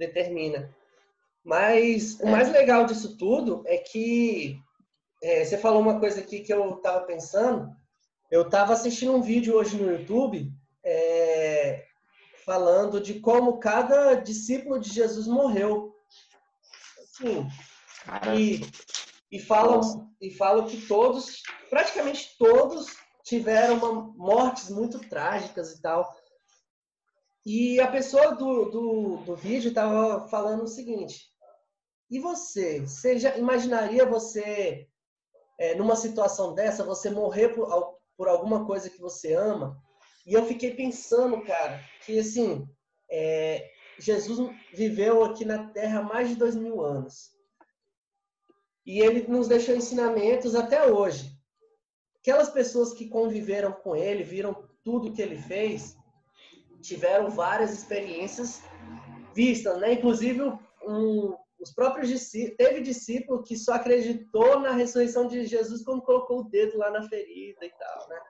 determina. 0.00 0.74
Mas 1.44 2.18
o 2.20 2.26
mais 2.26 2.50
legal 2.50 2.84
disso 2.84 3.16
tudo 3.16 3.62
é 3.66 3.78
que 3.78 4.58
é, 5.22 5.44
você 5.44 5.56
falou 5.56 5.80
uma 5.80 6.00
coisa 6.00 6.20
aqui 6.20 6.40
que 6.40 6.52
eu 6.52 6.76
estava 6.76 7.04
pensando. 7.06 7.70
Eu 8.30 8.42
estava 8.42 8.72
assistindo 8.72 9.14
um 9.14 9.22
vídeo 9.22 9.54
hoje 9.54 9.76
no 9.76 9.90
YouTube 9.90 10.50
é, 10.84 11.84
falando 12.44 13.00
de 13.00 13.20
como 13.20 13.58
cada 13.58 14.14
discípulo 14.14 14.78
de 14.78 14.90
Jesus 14.90 15.26
morreu. 15.26 15.94
Assim, 17.02 17.46
e, 18.36 18.60
e, 19.30 19.38
falam, 19.38 20.10
e 20.20 20.30
falam 20.30 20.66
que 20.66 20.80
todos, 20.86 21.42
praticamente 21.68 22.36
todos, 22.38 22.96
tiveram 23.24 23.76
uma, 23.76 23.92
mortes 24.16 24.70
muito 24.70 24.98
trágicas 24.98 25.72
e 25.72 25.82
tal. 25.82 26.14
E 27.44 27.80
a 27.80 27.90
pessoa 27.90 28.34
do, 28.34 28.66
do, 28.66 29.16
do 29.18 29.36
vídeo 29.36 29.68
estava 29.68 30.28
falando 30.28 30.64
o 30.64 30.68
seguinte: 30.68 31.30
e 32.10 32.18
você? 32.18 32.80
Você 32.80 33.18
já 33.18 33.36
imaginaria 33.38 34.04
você, 34.04 34.88
é, 35.58 35.74
numa 35.74 35.96
situação 35.96 36.54
dessa, 36.54 36.84
você 36.84 37.08
morrer 37.08 37.50
por, 37.50 37.98
por 38.16 38.28
alguma 38.28 38.66
coisa 38.66 38.90
que 38.90 39.00
você 39.00 39.32
ama? 39.32 39.80
E 40.26 40.34
eu 40.34 40.44
fiquei 40.44 40.74
pensando, 40.74 41.40
cara, 41.42 41.80
que 42.04 42.18
assim, 42.18 42.68
é, 43.10 43.70
Jesus 43.98 44.54
viveu 44.74 45.24
aqui 45.24 45.44
na 45.44 45.68
Terra 45.68 46.02
mais 46.02 46.28
de 46.28 46.34
dois 46.34 46.56
mil 46.56 46.82
anos. 46.82 47.30
E 48.84 49.00
ele 49.00 49.26
nos 49.28 49.46
deixou 49.46 49.76
ensinamentos 49.76 50.54
até 50.54 50.90
hoje. 50.90 51.30
Aquelas 52.20 52.50
pessoas 52.50 52.92
que 52.92 53.08
conviveram 53.08 53.72
com 53.72 53.94
ele, 53.94 54.24
viram 54.24 54.68
tudo 54.82 55.12
que 55.12 55.22
ele 55.22 55.36
fez, 55.36 55.96
tiveram 56.80 57.30
várias 57.30 57.72
experiências 57.72 58.62
vistas, 59.34 59.78
né? 59.78 59.94
Inclusive 59.94 60.42
um, 60.86 61.34
os 61.60 61.72
próprios 61.72 62.08
discípulos, 62.08 62.56
teve 62.56 62.80
discípulo 62.80 63.42
que 63.42 63.56
só 63.56 63.74
acreditou 63.74 64.60
na 64.60 64.72
ressurreição 64.72 65.26
de 65.26 65.44
Jesus 65.46 65.84
quando 65.84 66.02
colocou 66.02 66.40
o 66.40 66.44
dedo 66.44 66.78
lá 66.78 66.90
na 66.90 67.02
ferida 67.08 67.64
e 67.64 67.70
tal, 67.70 68.08
né? 68.08 68.20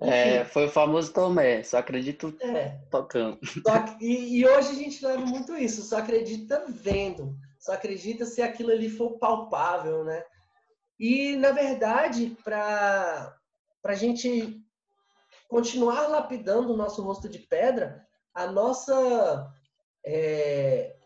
É, 0.00 0.44
foi 0.44 0.66
o 0.66 0.70
famoso 0.70 1.12
Tomé, 1.12 1.62
só 1.62 1.78
acredito 1.78 2.36
é. 2.40 2.78
tocando. 2.90 3.38
Só, 3.44 3.96
e, 4.00 4.38
e, 4.38 4.46
hoje 4.46 4.70
a 4.70 4.74
gente 4.74 5.04
leva 5.04 5.24
muito 5.24 5.56
isso, 5.56 5.82
só 5.82 5.98
acredita 5.98 6.64
vendo, 6.68 7.34
só 7.58 7.72
acredita 7.72 8.24
se 8.24 8.40
aquilo 8.40 8.70
ali 8.70 8.88
for 8.88 9.18
palpável, 9.18 10.04
né? 10.04 10.22
E, 11.00 11.36
na 11.36 11.52
verdade, 11.52 12.36
para 12.44 13.34
a 13.84 13.94
gente 13.94 14.60
continuar 15.48 16.06
lapidando 16.08 16.72
o 16.72 16.76
nosso 16.76 17.02
rosto 17.02 17.28
de 17.28 17.38
pedra, 17.38 18.06
a 18.34 18.46
nossa 18.46 19.52
é, 20.04 20.96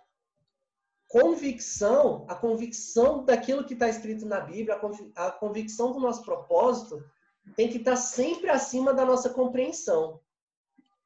convicção, 1.09 2.25
a 2.29 2.35
convicção 2.35 3.25
daquilo 3.25 3.65
que 3.65 3.75
está 3.75 3.89
escrito 3.89 4.25
na 4.25 4.41
Bíblia, 4.41 4.81
a 5.15 5.31
convicção 5.31 5.93
do 5.93 6.01
nosso 6.01 6.25
propósito, 6.25 7.05
tem 7.57 7.69
que 7.69 7.79
estar 7.79 7.93
tá 7.93 7.97
sempre 7.97 8.49
acima 8.49 8.95
da 8.95 9.05
nossa 9.05 9.29
compreensão. 9.31 10.21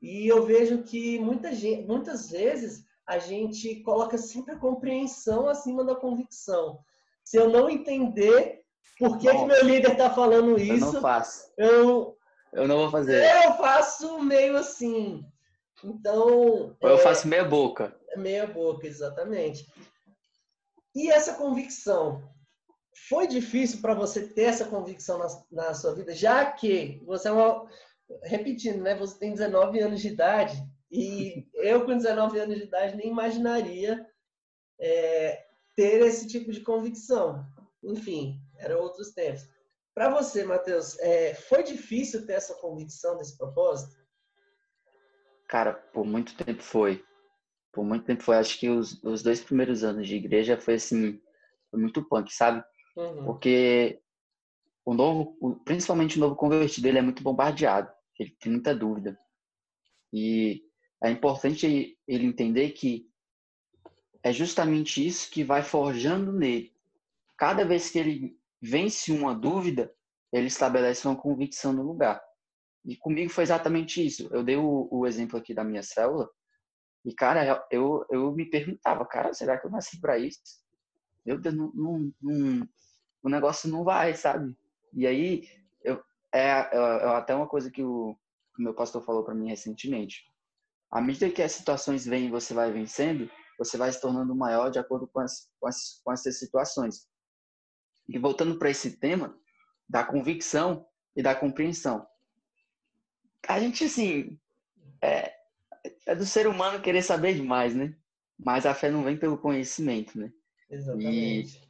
E 0.00 0.28
eu 0.28 0.44
vejo 0.44 0.82
que 0.82 1.18
muita 1.18 1.52
gente, 1.54 1.86
muitas 1.86 2.30
vezes 2.30 2.84
a 3.06 3.18
gente 3.18 3.76
coloca 3.82 4.18
sempre 4.18 4.54
a 4.54 4.58
compreensão 4.58 5.48
acima 5.48 5.84
da 5.84 5.94
convicção. 5.94 6.78
Se 7.24 7.36
eu 7.36 7.48
não 7.48 7.68
entender 7.70 8.62
por 8.98 9.18
que, 9.18 9.28
que 9.28 9.44
meu 9.44 9.64
líder 9.64 9.92
está 9.92 10.10
falando 10.10 10.58
isso, 10.58 10.86
eu 10.86 10.92
não 10.92 11.00
faço. 11.00 11.52
Eu, 11.56 12.16
eu 12.52 12.68
não 12.68 12.78
vou 12.78 12.90
fazer. 12.90 13.24
Eu 13.44 13.54
faço 13.54 14.22
meio 14.22 14.56
assim. 14.56 15.24
Então. 15.86 16.76
Ou 16.80 16.88
eu 16.88 16.96
é, 16.96 16.98
faço 16.98 17.28
meia 17.28 17.44
boca. 17.44 17.96
Meia 18.16 18.46
boca, 18.46 18.86
exatamente. 18.86 19.66
E 20.94 21.10
essa 21.10 21.34
convicção? 21.34 22.28
Foi 23.08 23.26
difícil 23.26 23.80
para 23.80 23.94
você 23.94 24.26
ter 24.26 24.44
essa 24.44 24.64
convicção 24.64 25.18
na, 25.18 25.26
na, 25.50 25.74
sua 25.74 25.94
vida, 25.94 26.14
já 26.14 26.50
que 26.50 27.00
você 27.04 27.28
é 27.28 27.32
uma. 27.32 27.68
Repetindo, 28.22 28.82
né? 28.82 28.94
Você 28.96 29.18
tem 29.18 29.32
19 29.32 29.80
anos 29.80 30.00
de 30.00 30.08
idade 30.08 30.56
e 30.90 31.46
eu, 31.54 31.84
com 31.84 31.96
19 31.96 32.38
anos 32.38 32.56
de 32.56 32.64
idade, 32.64 32.96
nem 32.96 33.08
imaginaria 33.08 34.06
é, 34.80 35.44
ter 35.76 36.00
esse 36.02 36.26
tipo 36.26 36.50
de 36.50 36.60
convicção. 36.60 37.46
Enfim, 37.84 38.40
eram 38.58 38.80
outros 38.80 39.12
tempos. 39.12 39.46
Para 39.94 40.10
você, 40.10 40.44
Matheus, 40.44 40.98
é, 40.98 41.34
foi 41.34 41.62
difícil 41.62 42.26
ter 42.26 42.34
essa 42.34 42.54
convicção 42.54 43.16
desse 43.16 43.36
propósito? 43.36 43.96
Cara, 45.48 45.72
por 45.72 46.04
muito 46.04 46.36
tempo 46.36 46.62
foi 46.62 47.04
por 47.76 47.84
muito 47.84 48.06
tempo 48.06 48.22
foi. 48.22 48.36
Acho 48.38 48.58
que 48.58 48.70
os, 48.70 49.04
os 49.04 49.22
dois 49.22 49.38
primeiros 49.42 49.84
anos 49.84 50.08
de 50.08 50.16
igreja 50.16 50.58
foi 50.58 50.74
assim, 50.74 51.20
foi 51.70 51.78
muito 51.78 52.02
punk, 52.02 52.32
sabe? 52.32 52.64
Uhum. 52.96 53.26
Porque 53.26 54.00
o 54.82 54.94
novo, 54.94 55.60
principalmente 55.62 56.16
o 56.16 56.20
novo 56.20 56.34
convertido, 56.34 56.88
ele 56.88 56.98
é 56.98 57.02
muito 57.02 57.22
bombardeado, 57.22 57.92
ele 58.18 58.34
tem 58.40 58.50
muita 58.50 58.74
dúvida. 58.74 59.18
E 60.10 60.62
é 61.04 61.10
importante 61.10 61.98
ele 62.08 62.24
entender 62.24 62.70
que 62.70 63.06
é 64.22 64.32
justamente 64.32 65.06
isso 65.06 65.30
que 65.30 65.44
vai 65.44 65.62
forjando 65.62 66.32
nele. 66.32 66.72
Cada 67.36 67.62
vez 67.62 67.90
que 67.90 67.98
ele 67.98 68.38
vence 68.62 69.12
uma 69.12 69.34
dúvida, 69.34 69.94
ele 70.32 70.46
estabelece 70.46 71.06
uma 71.06 71.16
convicção 71.16 71.74
no 71.74 71.82
lugar. 71.82 72.22
E 72.86 72.96
comigo 72.96 73.30
foi 73.30 73.44
exatamente 73.44 74.04
isso. 74.04 74.28
Eu 74.32 74.44
dei 74.44 74.56
o, 74.56 74.88
o 74.90 75.06
exemplo 75.06 75.38
aqui 75.38 75.52
da 75.52 75.64
minha 75.64 75.82
célula, 75.82 76.30
e, 77.06 77.14
cara, 77.14 77.64
eu, 77.70 78.04
eu 78.10 78.32
me 78.32 78.44
perguntava, 78.50 79.06
cara, 79.06 79.32
será 79.32 79.56
que 79.56 79.64
eu 79.64 79.70
nasci 79.70 80.00
para 80.00 80.18
isso? 80.18 80.40
Meu 81.24 81.38
Deus, 81.38 81.54
não, 81.54 81.70
não, 81.72 82.12
não, 82.20 82.68
o 83.22 83.28
negócio 83.28 83.70
não 83.70 83.84
vai, 83.84 84.12
sabe? 84.14 84.56
E 84.92 85.06
aí, 85.06 85.48
eu, 85.84 86.02
é, 86.34 86.40
é, 86.40 86.68
é 86.72 87.08
até 87.10 87.32
uma 87.32 87.46
coisa 87.46 87.70
que 87.70 87.82
o, 87.82 88.10
o 88.58 88.62
meu 88.62 88.74
pastor 88.74 89.04
falou 89.04 89.24
para 89.24 89.36
mim 89.36 89.48
recentemente. 89.48 90.24
À 90.90 91.00
medida 91.00 91.30
que 91.30 91.42
as 91.42 91.52
situações 91.52 92.04
vêm 92.04 92.26
e 92.26 92.30
você 92.30 92.52
vai 92.52 92.72
vencendo, 92.72 93.30
você 93.56 93.76
vai 93.76 93.92
se 93.92 94.00
tornando 94.00 94.34
maior 94.34 94.68
de 94.68 94.80
acordo 94.80 95.06
com, 95.06 95.20
as, 95.20 95.48
com, 95.60 95.68
as, 95.68 96.00
com 96.04 96.12
essas 96.12 96.40
situações. 96.40 97.06
E 98.08 98.18
voltando 98.18 98.58
para 98.58 98.70
esse 98.70 98.98
tema 98.98 99.38
da 99.88 100.04
convicção 100.04 100.84
e 101.14 101.22
da 101.22 101.36
compreensão. 101.36 102.04
A 103.48 103.60
gente, 103.60 103.84
assim, 103.84 104.38
é, 105.02 105.32
é 106.06 106.14
do 106.14 106.26
ser 106.26 106.46
humano 106.46 106.82
querer 106.82 107.02
saber 107.02 107.34
demais, 107.34 107.74
né? 107.74 107.94
Mas 108.38 108.66
a 108.66 108.74
fé 108.74 108.90
não 108.90 109.04
vem 109.04 109.16
pelo 109.16 109.38
conhecimento, 109.38 110.18
né? 110.18 110.30
Exatamente. 110.70 111.62
E, 111.62 111.66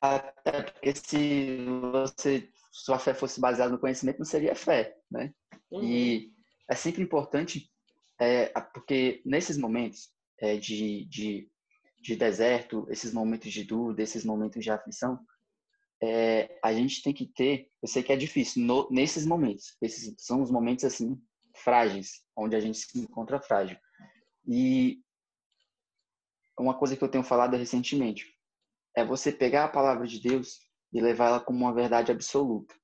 até 0.00 0.62
porque 0.62 0.94
se 0.94 1.58
você 1.92 2.48
sua 2.74 2.98
fé 2.98 3.14
fosse 3.14 3.40
baseada 3.40 3.70
no 3.70 3.78
conhecimento, 3.78 4.18
não 4.18 4.24
seria 4.24 4.54
fé, 4.54 4.96
né? 5.10 5.32
Uhum. 5.70 5.84
E 5.84 6.32
é 6.68 6.74
sempre 6.74 7.02
importante, 7.02 7.70
é, 8.18 8.46
porque 8.72 9.22
nesses 9.24 9.56
momentos 9.56 10.10
é, 10.40 10.56
de, 10.56 11.04
de, 11.04 11.48
de 12.02 12.16
deserto, 12.16 12.86
esses 12.90 13.12
momentos 13.12 13.52
de 13.52 13.62
dúvida, 13.62 14.02
esses 14.02 14.24
momentos 14.24 14.62
de 14.62 14.70
aflição, 14.70 15.20
é, 16.04 16.58
a 16.62 16.72
gente 16.72 17.02
tem 17.02 17.12
que 17.12 17.26
ter, 17.26 17.70
eu 17.82 17.88
sei 17.88 18.02
que 18.02 18.12
é 18.12 18.16
difícil, 18.16 18.62
no, 18.62 18.88
nesses 18.90 19.24
momentos, 19.24 19.76
esses 19.80 20.14
são 20.18 20.42
os 20.42 20.50
momentos 20.50 20.84
assim 20.84 21.18
frágeis, 21.56 22.22
onde 22.36 22.54
a 22.54 22.60
gente 22.60 22.78
se 22.78 22.98
encontra 22.98 23.40
frágil. 23.40 23.78
E 24.46 25.00
uma 26.58 26.78
coisa 26.78 26.96
que 26.96 27.02
eu 27.02 27.08
tenho 27.08 27.24
falado 27.24 27.56
recentemente 27.56 28.26
é 28.94 29.04
você 29.04 29.32
pegar 29.32 29.64
a 29.64 29.68
palavra 29.68 30.06
de 30.06 30.20
Deus 30.20 30.58
e 30.92 31.00
levar 31.00 31.28
ela 31.28 31.40
como 31.40 31.58
uma 31.58 31.74
verdade 31.74 32.12
absoluta. 32.12 32.74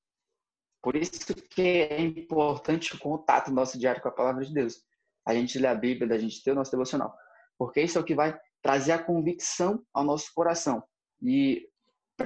Por 0.82 0.96
isso 0.96 1.34
que 1.34 1.62
é 1.62 2.00
importante 2.00 2.94
o 2.94 2.98
contato 2.98 3.50
nosso 3.50 3.78
diário 3.78 4.00
com 4.00 4.08
a 4.08 4.12
palavra 4.12 4.44
de 4.44 4.54
Deus. 4.54 4.82
A 5.26 5.34
gente 5.34 5.58
lê 5.58 5.68
a 5.68 5.74
Bíblia, 5.74 6.16
a 6.16 6.18
gente 6.18 6.42
ter 6.42 6.52
o 6.52 6.54
nosso 6.54 6.70
devocional. 6.70 7.14
Porque 7.58 7.82
isso 7.82 7.98
é 7.98 8.00
o 8.00 8.04
que 8.04 8.14
vai 8.14 8.38
trazer 8.62 8.92
a 8.92 9.02
convicção 9.02 9.84
ao 9.92 10.04
nosso 10.04 10.32
coração. 10.34 10.82
E 11.22 11.69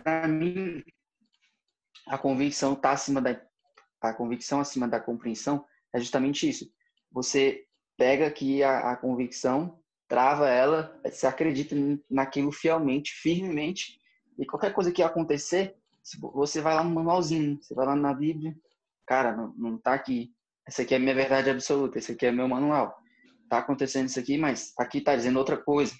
para 0.00 0.28
mim 0.28 0.82
a 2.06 2.18
convicção 2.18 2.74
está 2.74 2.92
acima 2.92 3.20
da 3.20 3.40
a 4.00 4.12
convicção 4.12 4.60
acima 4.60 4.86
da 4.86 5.00
compreensão 5.00 5.64
é 5.92 5.98
justamente 5.98 6.46
isso. 6.48 6.70
Você 7.10 7.64
pega 7.96 8.26
aqui 8.26 8.62
a, 8.62 8.92
a 8.92 8.96
convicção, 8.96 9.80
trava 10.06 10.48
ela, 10.48 11.00
se 11.10 11.26
acredita 11.26 11.74
naquilo 12.10 12.52
fielmente, 12.52 13.12
firmemente, 13.12 13.98
e 14.38 14.44
qualquer 14.44 14.72
coisa 14.74 14.92
que 14.92 15.02
acontecer, 15.02 15.74
você 16.34 16.60
vai 16.60 16.74
lá 16.74 16.84
no 16.84 16.90
manualzinho, 16.90 17.58
você 17.62 17.74
vai 17.74 17.86
lá 17.86 17.96
na 17.96 18.12
Bíblia, 18.12 18.54
cara, 19.06 19.34
não, 19.34 19.54
não 19.56 19.78
tá 19.78 19.94
aqui. 19.94 20.32
Essa 20.66 20.82
aqui 20.82 20.94
é 20.94 20.96
a 20.96 21.00
minha 21.00 21.14
verdade 21.14 21.48
absoluta, 21.48 21.98
esse 21.98 22.12
aqui 22.12 22.26
é 22.26 22.32
meu 22.32 22.48
manual. 22.48 22.94
Tá 23.48 23.58
acontecendo 23.58 24.08
isso 24.08 24.18
aqui, 24.18 24.36
mas 24.36 24.72
aqui 24.78 25.00
tá 25.00 25.14
dizendo 25.16 25.38
outra 25.38 25.56
coisa. 25.56 25.94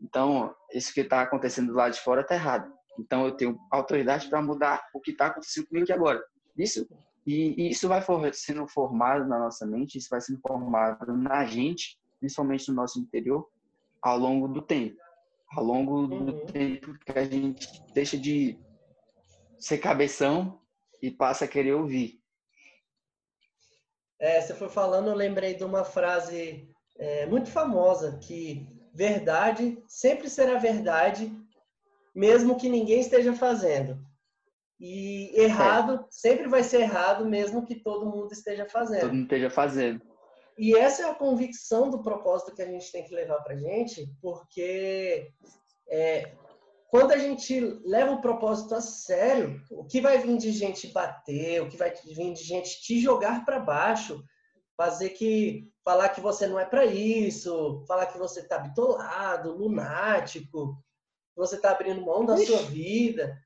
Então, 0.00 0.54
isso 0.72 0.92
que 0.92 1.04
tá 1.04 1.22
acontecendo 1.22 1.68
do 1.68 1.74
lado 1.74 1.92
de 1.92 2.00
fora 2.00 2.24
tá 2.24 2.34
errado. 2.34 2.72
Então, 2.98 3.26
eu 3.26 3.32
tenho 3.32 3.58
autoridade 3.70 4.28
para 4.28 4.42
mudar 4.42 4.88
o 4.94 5.00
que 5.00 5.12
tá 5.12 5.26
acontecendo 5.26 5.66
comigo 5.66 5.84
aqui 5.84 5.92
agora. 5.92 6.22
Isso 6.56 6.86
e, 7.26 7.54
e 7.56 7.70
isso 7.70 7.88
vai 7.88 8.02
for, 8.02 8.32
sendo 8.34 8.66
formado 8.68 9.26
na 9.26 9.38
nossa 9.38 9.66
mente, 9.66 9.96
isso 9.96 10.10
vai 10.10 10.20
sendo 10.20 10.40
formado 10.40 11.16
na 11.16 11.44
gente, 11.44 11.98
principalmente 12.20 12.68
no 12.68 12.74
nosso 12.74 12.98
interior, 13.00 13.48
ao 14.02 14.18
longo 14.18 14.46
do 14.46 14.60
tempo. 14.60 14.96
Ao 15.50 15.64
longo 15.64 16.06
do 16.06 16.32
uhum. 16.32 16.46
tempo 16.46 16.98
que 16.98 17.18
a 17.18 17.24
gente 17.24 17.66
deixa 17.94 18.18
de 18.18 18.58
ser 19.58 19.78
cabeção 19.78 20.60
e 21.00 21.10
passa 21.10 21.44
a 21.44 21.48
querer 21.48 21.74
ouvir. 21.74 22.20
É, 24.18 24.40
você 24.40 24.54
foi 24.54 24.68
falando, 24.68 25.08
eu 25.08 25.14
lembrei 25.14 25.54
de 25.54 25.64
uma 25.64 25.84
frase 25.84 26.68
é, 26.98 27.26
muito 27.26 27.50
famosa 27.50 28.18
que 28.18 28.66
verdade 28.92 29.82
sempre 29.88 30.28
será 30.28 30.58
verdade, 30.58 31.32
mesmo 32.14 32.56
que 32.56 32.68
ninguém 32.68 33.00
esteja 33.00 33.34
fazendo. 33.34 33.98
E 34.78 35.32
errado 35.40 35.94
é. 35.94 36.04
sempre 36.10 36.48
vai 36.48 36.62
ser 36.62 36.80
errado, 36.80 37.24
mesmo 37.24 37.64
que 37.64 37.76
todo 37.76 38.10
mundo 38.10 38.32
esteja 38.32 38.66
fazendo. 38.66 39.00
Todo 39.00 39.14
mundo 39.14 39.22
esteja 39.22 39.50
fazendo. 39.50 40.02
E 40.56 40.76
essa 40.76 41.02
é 41.02 41.10
a 41.10 41.14
convicção 41.14 41.90
do 41.90 42.02
propósito 42.02 42.54
que 42.54 42.62
a 42.62 42.66
gente 42.66 42.90
tem 42.92 43.04
que 43.04 43.14
levar 43.14 43.40
para 43.40 43.56
gente, 43.56 44.08
porque 44.20 45.32
é, 45.88 46.32
quando 46.88 47.12
a 47.12 47.18
gente 47.18 47.58
leva 47.84 48.12
o 48.12 48.20
propósito 48.20 48.74
a 48.74 48.80
sério, 48.80 49.60
o 49.70 49.84
que 49.84 50.00
vai 50.00 50.18
vir 50.18 50.36
de 50.36 50.52
gente 50.52 50.86
bater, 50.92 51.60
o 51.60 51.68
que 51.68 51.76
vai 51.76 51.92
vir 51.92 52.32
de 52.32 52.44
gente 52.44 52.80
te 52.82 53.00
jogar 53.00 53.44
para 53.44 53.58
baixo, 53.58 54.22
fazer 54.76 55.10
que 55.10 55.68
falar 55.84 56.10
que 56.10 56.20
você 56.20 56.46
não 56.46 56.58
é 56.58 56.64
para 56.64 56.84
isso, 56.84 57.84
falar 57.88 58.06
que 58.06 58.18
você 58.18 58.46
tá 58.46 58.58
bitolado, 58.58 59.56
lunático, 59.56 60.76
você 61.36 61.58
tá 61.58 61.70
abrindo 61.70 62.04
mão 62.04 62.24
da 62.24 62.34
Ixi. 62.34 62.46
sua 62.46 62.62
vida. 62.62 63.38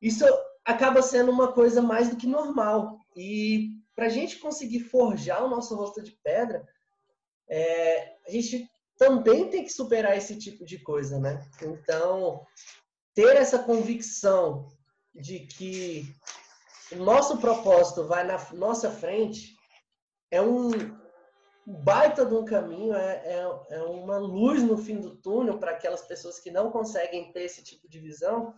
Isso 0.00 0.24
acaba 0.64 1.02
sendo 1.02 1.30
uma 1.30 1.52
coisa 1.52 1.82
mais 1.82 2.08
do 2.08 2.16
que 2.16 2.26
normal. 2.26 3.00
E 3.16 3.70
para 3.94 4.06
a 4.06 4.10
gente 4.10 4.38
conseguir 4.38 4.80
forjar 4.80 5.44
o 5.44 5.48
nosso 5.48 5.74
rosto 5.74 6.02
de 6.02 6.12
pedra, 6.22 6.66
é, 7.48 8.14
a 8.26 8.30
gente 8.30 8.70
também 8.98 9.48
tem 9.48 9.64
que 9.64 9.72
superar 9.72 10.16
esse 10.16 10.36
tipo 10.36 10.64
de 10.64 10.78
coisa, 10.78 11.18
né? 11.18 11.46
Então, 11.62 12.44
ter 13.14 13.36
essa 13.36 13.58
convicção 13.58 14.68
de 15.14 15.40
que 15.40 16.14
o 16.92 16.96
nosso 16.96 17.38
propósito 17.38 18.06
vai 18.06 18.24
na 18.24 18.38
nossa 18.52 18.90
frente 18.90 19.56
é 20.30 20.40
um 20.40 20.70
baita 21.66 22.24
de 22.24 22.34
um 22.34 22.44
caminho, 22.44 22.94
é, 22.94 23.22
é, 23.24 23.76
é 23.76 23.82
uma 23.82 24.18
luz 24.18 24.62
no 24.62 24.78
fim 24.78 25.00
do 25.00 25.16
túnel 25.16 25.58
para 25.58 25.72
aquelas 25.72 26.02
pessoas 26.02 26.38
que 26.38 26.50
não 26.50 26.70
conseguem 26.70 27.32
ter 27.32 27.42
esse 27.42 27.62
tipo 27.62 27.88
de 27.88 27.98
visão, 27.98 28.54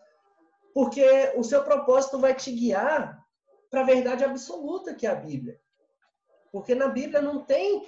porque 0.75 1.33
o 1.37 1.43
seu 1.43 1.65
propósito 1.65 2.19
vai 2.19 2.35
te 2.35 2.53
guiar 2.53 3.19
para 3.71 3.81
a 3.81 3.85
verdade 3.85 4.25
absoluta 4.25 4.95
que 4.95 5.07
é 5.07 5.11
a 5.11 5.15
Bíblia. 5.15 5.59
Porque 6.53 6.75
na 6.75 6.89
Bíblia 6.89 7.21
não 7.23 7.45
tem 7.45 7.87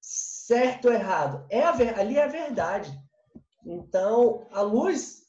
certo 0.00 0.88
ou 0.88 0.94
errado. 0.94 1.46
É 1.48 1.62
a, 1.62 1.70
ali 1.70 2.16
é 2.16 2.24
a 2.24 2.28
verdade. 2.28 2.92
Então, 3.64 4.46
a 4.50 4.62
luz, 4.62 5.22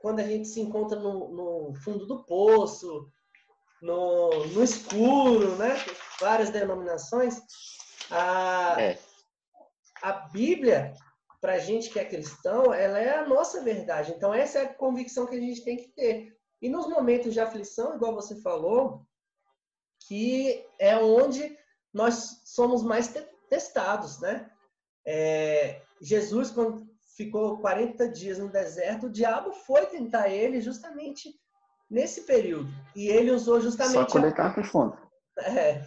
quando 0.00 0.20
a 0.20 0.24
gente 0.24 0.48
se 0.48 0.60
encontra 0.60 0.98
no, 0.98 1.28
no 1.28 1.74
fundo 1.74 2.06
do 2.06 2.24
poço, 2.24 3.08
no, 3.82 4.46
no, 4.46 4.64
escuro, 4.64 5.56
né? 5.56 5.76
Várias 6.20 6.50
denominações. 6.50 7.40
A, 8.10 8.76
é. 8.80 8.98
a 10.02 10.12
Bíblia 10.12 10.92
para 11.40 11.54
a 11.54 11.58
gente 11.58 11.90
que 11.90 11.98
é 11.98 12.04
cristão, 12.06 12.72
ela 12.72 12.98
é 12.98 13.18
a 13.18 13.28
nossa 13.28 13.62
verdade. 13.62 14.12
Então, 14.16 14.32
essa 14.32 14.60
é 14.60 14.62
a 14.62 14.74
convicção 14.74 15.26
que 15.26 15.36
a 15.36 15.40
gente 15.40 15.62
tem 15.62 15.76
que 15.76 15.88
ter. 15.88 16.34
E 16.62 16.70
nos 16.70 16.88
momentos 16.88 17.34
de 17.34 17.40
aflição, 17.40 17.94
igual 17.94 18.14
você 18.14 18.40
falou, 18.40 19.06
que 20.08 20.64
é 20.78 20.96
onde 20.96 21.54
nós 21.92 22.40
somos 22.46 22.82
mais 22.82 23.12
testados, 23.50 24.20
né? 24.20 24.50
É, 25.06 25.82
Jesus, 26.00 26.50
quando 26.50 26.88
ficou 27.14 27.58
40 27.58 28.08
dias 28.08 28.38
no 28.38 28.48
deserto, 28.48 29.06
o 29.06 29.12
diabo 29.12 29.52
foi 29.52 29.84
tentar 29.84 30.30
ele 30.30 30.62
justamente 30.62 31.38
nesse 31.90 32.22
período. 32.22 32.70
E 32.96 33.08
ele 33.08 33.30
usou 33.30 33.60
justamente... 33.60 33.92
Só 33.92 34.06
quando 34.06 34.24
ele 34.24 34.32
estava 34.32 34.54
com 34.54 34.64
fome. 34.64 34.94
É. 35.38 35.84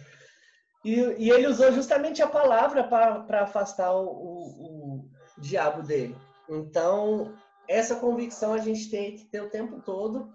E, 0.84 0.94
e, 0.94 1.30
ele 1.30 1.46
usou 1.46 1.72
justamente 1.72 2.22
a 2.22 2.28
palavra 2.28 2.84
para 2.84 3.42
afastar 3.42 3.92
o, 3.92 4.04
o, 4.04 5.10
diabo 5.38 5.82
dele. 5.82 6.16
Então, 6.48 7.34
essa 7.68 7.96
convicção 7.96 8.52
a 8.52 8.58
gente 8.58 8.90
tem 8.90 9.16
que 9.16 9.24
ter 9.26 9.40
o 9.40 9.50
tempo 9.50 9.80
todo 9.82 10.32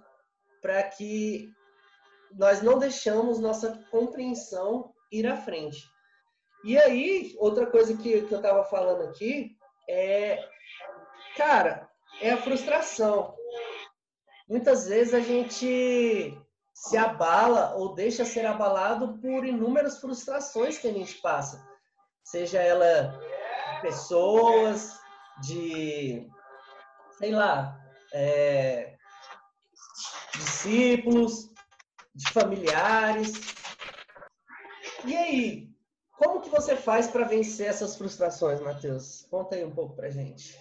para 0.61 0.83
que 0.83 1.51
nós 2.31 2.61
não 2.61 2.77
deixamos 2.77 3.39
nossa 3.39 3.83
compreensão 3.89 4.93
ir 5.11 5.27
à 5.27 5.37
frente. 5.37 5.83
E 6.63 6.77
aí, 6.77 7.35
outra 7.39 7.65
coisa 7.65 7.95
que, 7.95 8.21
que 8.21 8.33
eu 8.33 8.37
estava 8.37 8.63
falando 8.63 9.03
aqui 9.03 9.57
é, 9.89 10.39
cara, 11.35 11.89
é 12.21 12.31
a 12.31 12.41
frustração. 12.41 13.35
Muitas 14.47 14.87
vezes 14.87 15.13
a 15.13 15.19
gente 15.19 16.37
se 16.85 16.97
abala 16.97 17.75
ou 17.75 17.95
deixa 17.95 18.25
ser 18.25 18.45
abalado 18.45 19.17
por 19.19 19.45
inúmeras 19.45 19.99
frustrações 19.99 20.77
que 20.77 20.87
a 20.87 20.91
gente 20.91 21.15
passa. 21.21 21.65
Seja 22.25 22.59
ela 22.59 23.17
pessoas, 23.81 24.99
de, 25.41 26.29
sei 27.17 27.31
lá, 27.31 27.79
é, 28.13 28.95
discípulos, 30.35 31.53
de 32.13 32.29
familiares. 32.31 33.31
E 35.05 35.15
aí, 35.15 35.69
como 36.17 36.41
que 36.41 36.49
você 36.49 36.75
faz 36.75 37.07
para 37.07 37.25
vencer 37.25 37.67
essas 37.67 37.95
frustrações, 37.95 38.59
Matheus? 38.59 39.25
Conta 39.29 39.55
aí 39.55 39.63
um 39.63 39.73
pouco 39.73 39.95
para 39.95 40.09
gente. 40.09 40.59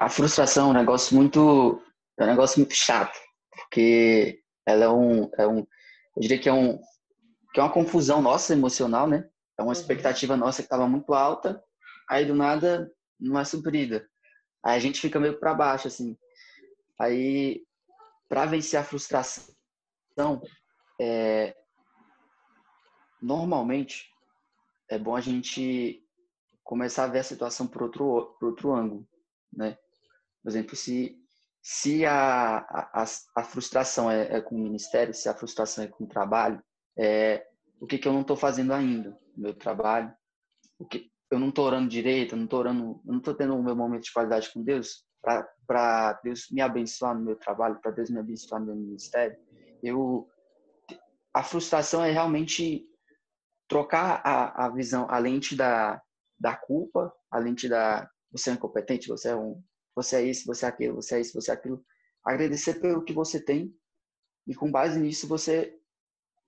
A 0.00 0.08
frustração 0.08 0.68
é 0.68 0.70
um 0.70 0.74
negócio 0.74 1.16
muito, 1.16 1.82
é 2.18 2.24
um 2.24 2.28
negócio 2.28 2.58
muito 2.58 2.74
chato, 2.74 3.18
porque 3.50 4.40
ela 4.66 4.84
é 4.84 4.88
um, 4.88 5.30
é 5.38 5.46
um, 5.46 5.58
eu 5.58 6.20
diria 6.20 6.38
que 6.38 6.48
é 6.48 6.52
um, 6.52 6.78
que 7.52 7.60
é 7.60 7.62
uma 7.62 7.72
confusão 7.72 8.20
nossa 8.20 8.52
emocional, 8.52 9.06
né? 9.06 9.28
É 9.58 9.62
uma 9.62 9.66
uhum. 9.66 9.72
expectativa 9.72 10.36
nossa 10.36 10.62
que 10.62 10.66
estava 10.66 10.88
muito 10.88 11.14
alta, 11.14 11.62
aí 12.08 12.24
do 12.24 12.34
nada 12.34 12.90
não 13.18 13.38
é 13.38 13.44
suprida. 13.44 14.08
Aí 14.64 14.76
a 14.76 14.80
gente 14.80 15.00
fica 15.00 15.20
meio 15.20 15.38
para 15.38 15.54
baixo, 15.54 15.88
assim. 15.88 16.16
Aí, 16.98 17.62
para 18.28 18.46
vencer 18.46 18.80
a 18.80 18.84
frustração, 18.84 19.54
é, 21.00 21.54
normalmente 23.20 24.10
é 24.88 24.98
bom 24.98 25.14
a 25.14 25.20
gente 25.20 26.02
começar 26.62 27.04
a 27.04 27.08
ver 27.08 27.20
a 27.20 27.24
situação 27.24 27.66
por 27.66 27.82
outro, 27.82 28.36
por 28.38 28.46
outro 28.48 28.72
ângulo, 28.72 29.06
né? 29.52 29.76
Por 30.44 30.50
exemplo, 30.50 30.76
se, 30.76 31.16
se 31.62 32.04
a, 32.04 32.58
a, 32.58 33.04
a 33.36 33.42
frustração 33.42 34.10
é, 34.10 34.36
é 34.36 34.40
com 34.42 34.54
o 34.54 34.62
ministério, 34.62 35.14
se 35.14 35.26
a 35.26 35.34
frustração 35.34 35.82
é 35.82 35.86
com 35.88 36.04
o 36.04 36.08
trabalho, 36.08 36.62
é, 36.98 37.46
o 37.80 37.86
que, 37.86 37.96
que 37.96 38.06
eu 38.06 38.12
não 38.12 38.20
estou 38.20 38.36
fazendo 38.36 38.74
ainda 38.74 39.18
no 39.34 39.42
meu 39.42 39.54
trabalho, 39.54 40.12
o 40.78 40.86
que 40.86 41.10
eu 41.30 41.38
não 41.38 41.48
estou 41.48 41.64
orando 41.64 41.88
direito, 41.88 42.34
eu 42.34 42.36
não 42.36 42.44
estou 42.44 42.58
orando, 42.58 43.00
eu 43.06 43.12
não 43.12 43.18
estou 43.18 43.34
tendo 43.34 43.56
o 43.56 43.62
meu 43.62 43.74
momento 43.74 44.04
de 44.04 44.12
qualidade 44.12 44.52
com 44.52 44.62
Deus 44.62 45.02
para 45.66 46.20
Deus 46.22 46.48
me 46.50 46.60
abençoar 46.60 47.14
no 47.14 47.24
meu 47.24 47.36
trabalho, 47.36 47.80
para 47.80 47.92
Deus 47.92 48.10
me 48.10 48.18
abençoar 48.18 48.60
no 48.60 48.66
meu 48.66 48.76
ministério. 48.76 49.36
Eu 49.82 50.28
a 51.32 51.42
frustração 51.42 52.04
é 52.04 52.12
realmente 52.12 52.86
trocar 53.66 54.20
a, 54.24 54.66
a 54.66 54.68
visão, 54.68 55.06
a 55.10 55.18
lente 55.18 55.56
da, 55.56 56.00
da 56.38 56.54
culpa, 56.54 57.12
a 57.30 57.38
lente 57.38 57.68
da 57.68 58.08
você 58.30 58.50
é 58.50 58.52
incompetente, 58.52 59.08
você 59.08 59.30
é 59.30 59.36
um, 59.36 59.60
você 59.94 60.16
é 60.16 60.22
isso, 60.22 60.46
você 60.46 60.64
é 60.64 60.68
aquilo, 60.68 60.96
você 60.96 61.16
é 61.16 61.20
isso, 61.20 61.40
você 61.40 61.50
é 61.50 61.54
aquilo. 61.54 61.84
Agradecer 62.24 62.80
pelo 62.80 63.04
que 63.04 63.12
você 63.12 63.40
tem 63.40 63.74
e 64.46 64.54
com 64.54 64.70
base 64.70 64.98
nisso 64.98 65.28
você 65.28 65.78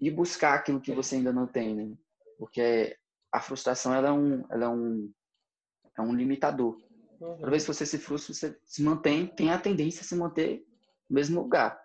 e 0.00 0.11
buscar 0.11 0.54
aquilo 0.54 0.80
que 0.80 0.92
você 0.92 1.16
ainda 1.16 1.32
não 1.32 1.46
tem, 1.46 1.74
né? 1.74 1.96
Porque 2.38 2.96
a 3.32 3.40
frustração 3.40 3.94
ela 3.94 4.09
é 4.09 4.12
um, 4.12 4.44
ela 4.50 4.64
é 4.64 4.68
um, 4.68 5.12
é 5.98 6.02
um 6.02 6.14
limitador. 6.14 6.76
Uhum. 7.20 7.37
Toda 7.37 7.50
vez 7.50 7.62
que 7.64 7.72
você 7.72 7.87
se 7.87 7.98
frustra, 7.98 8.35
você 8.35 8.61
se 8.64 8.82
mantém, 8.82 9.26
tem 9.26 9.50
a 9.50 9.59
tendência 9.59 10.02
a 10.02 10.04
se 10.04 10.14
manter 10.14 10.64
no 11.09 11.14
mesmo 11.14 11.40
lugar. 11.40 11.80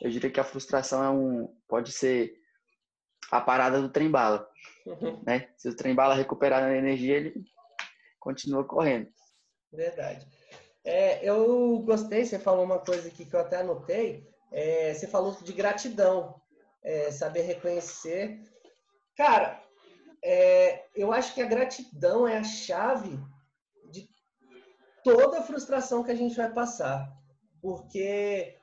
Eu 0.00 0.10
diria 0.10 0.30
que 0.30 0.40
a 0.40 0.44
frustração 0.44 1.02
é 1.02 1.10
um, 1.10 1.56
pode 1.68 1.92
ser 1.92 2.34
a 3.30 3.40
parada 3.40 3.80
do 3.80 3.88
trem 3.88 4.10
bala. 4.10 4.48
Uhum. 4.86 5.22
Né? 5.24 5.48
Se 5.56 5.68
o 5.68 5.76
trem 5.76 5.94
bala 5.94 6.14
recuperar 6.14 6.62
a 6.62 6.76
energia, 6.76 7.16
ele 7.16 7.44
continua 8.18 8.64
correndo. 8.64 9.08
Verdade. 9.72 10.26
É, 10.84 11.24
eu 11.24 11.78
gostei, 11.80 12.24
você 12.24 12.38
falou 12.38 12.64
uma 12.64 12.78
coisa 12.78 13.08
aqui 13.08 13.24
que 13.24 13.34
eu 13.34 13.40
até 13.40 13.58
anotei. 13.58 14.26
É, 14.50 14.92
você 14.92 15.06
falou 15.06 15.36
de 15.40 15.52
gratidão, 15.52 16.40
é, 16.82 17.10
saber 17.10 17.42
reconhecer. 17.42 18.42
Cara, 19.16 19.62
é, 20.22 20.84
eu 20.94 21.12
acho 21.12 21.34
que 21.34 21.42
a 21.42 21.46
gratidão 21.46 22.26
é 22.26 22.38
a 22.38 22.44
chave 22.44 23.18
de 23.90 24.08
toda 25.04 25.38
a 25.38 25.42
frustração 25.42 26.02
que 26.02 26.10
a 26.10 26.16
gente 26.16 26.36
vai 26.36 26.52
passar. 26.52 27.10
Porque 27.60 28.56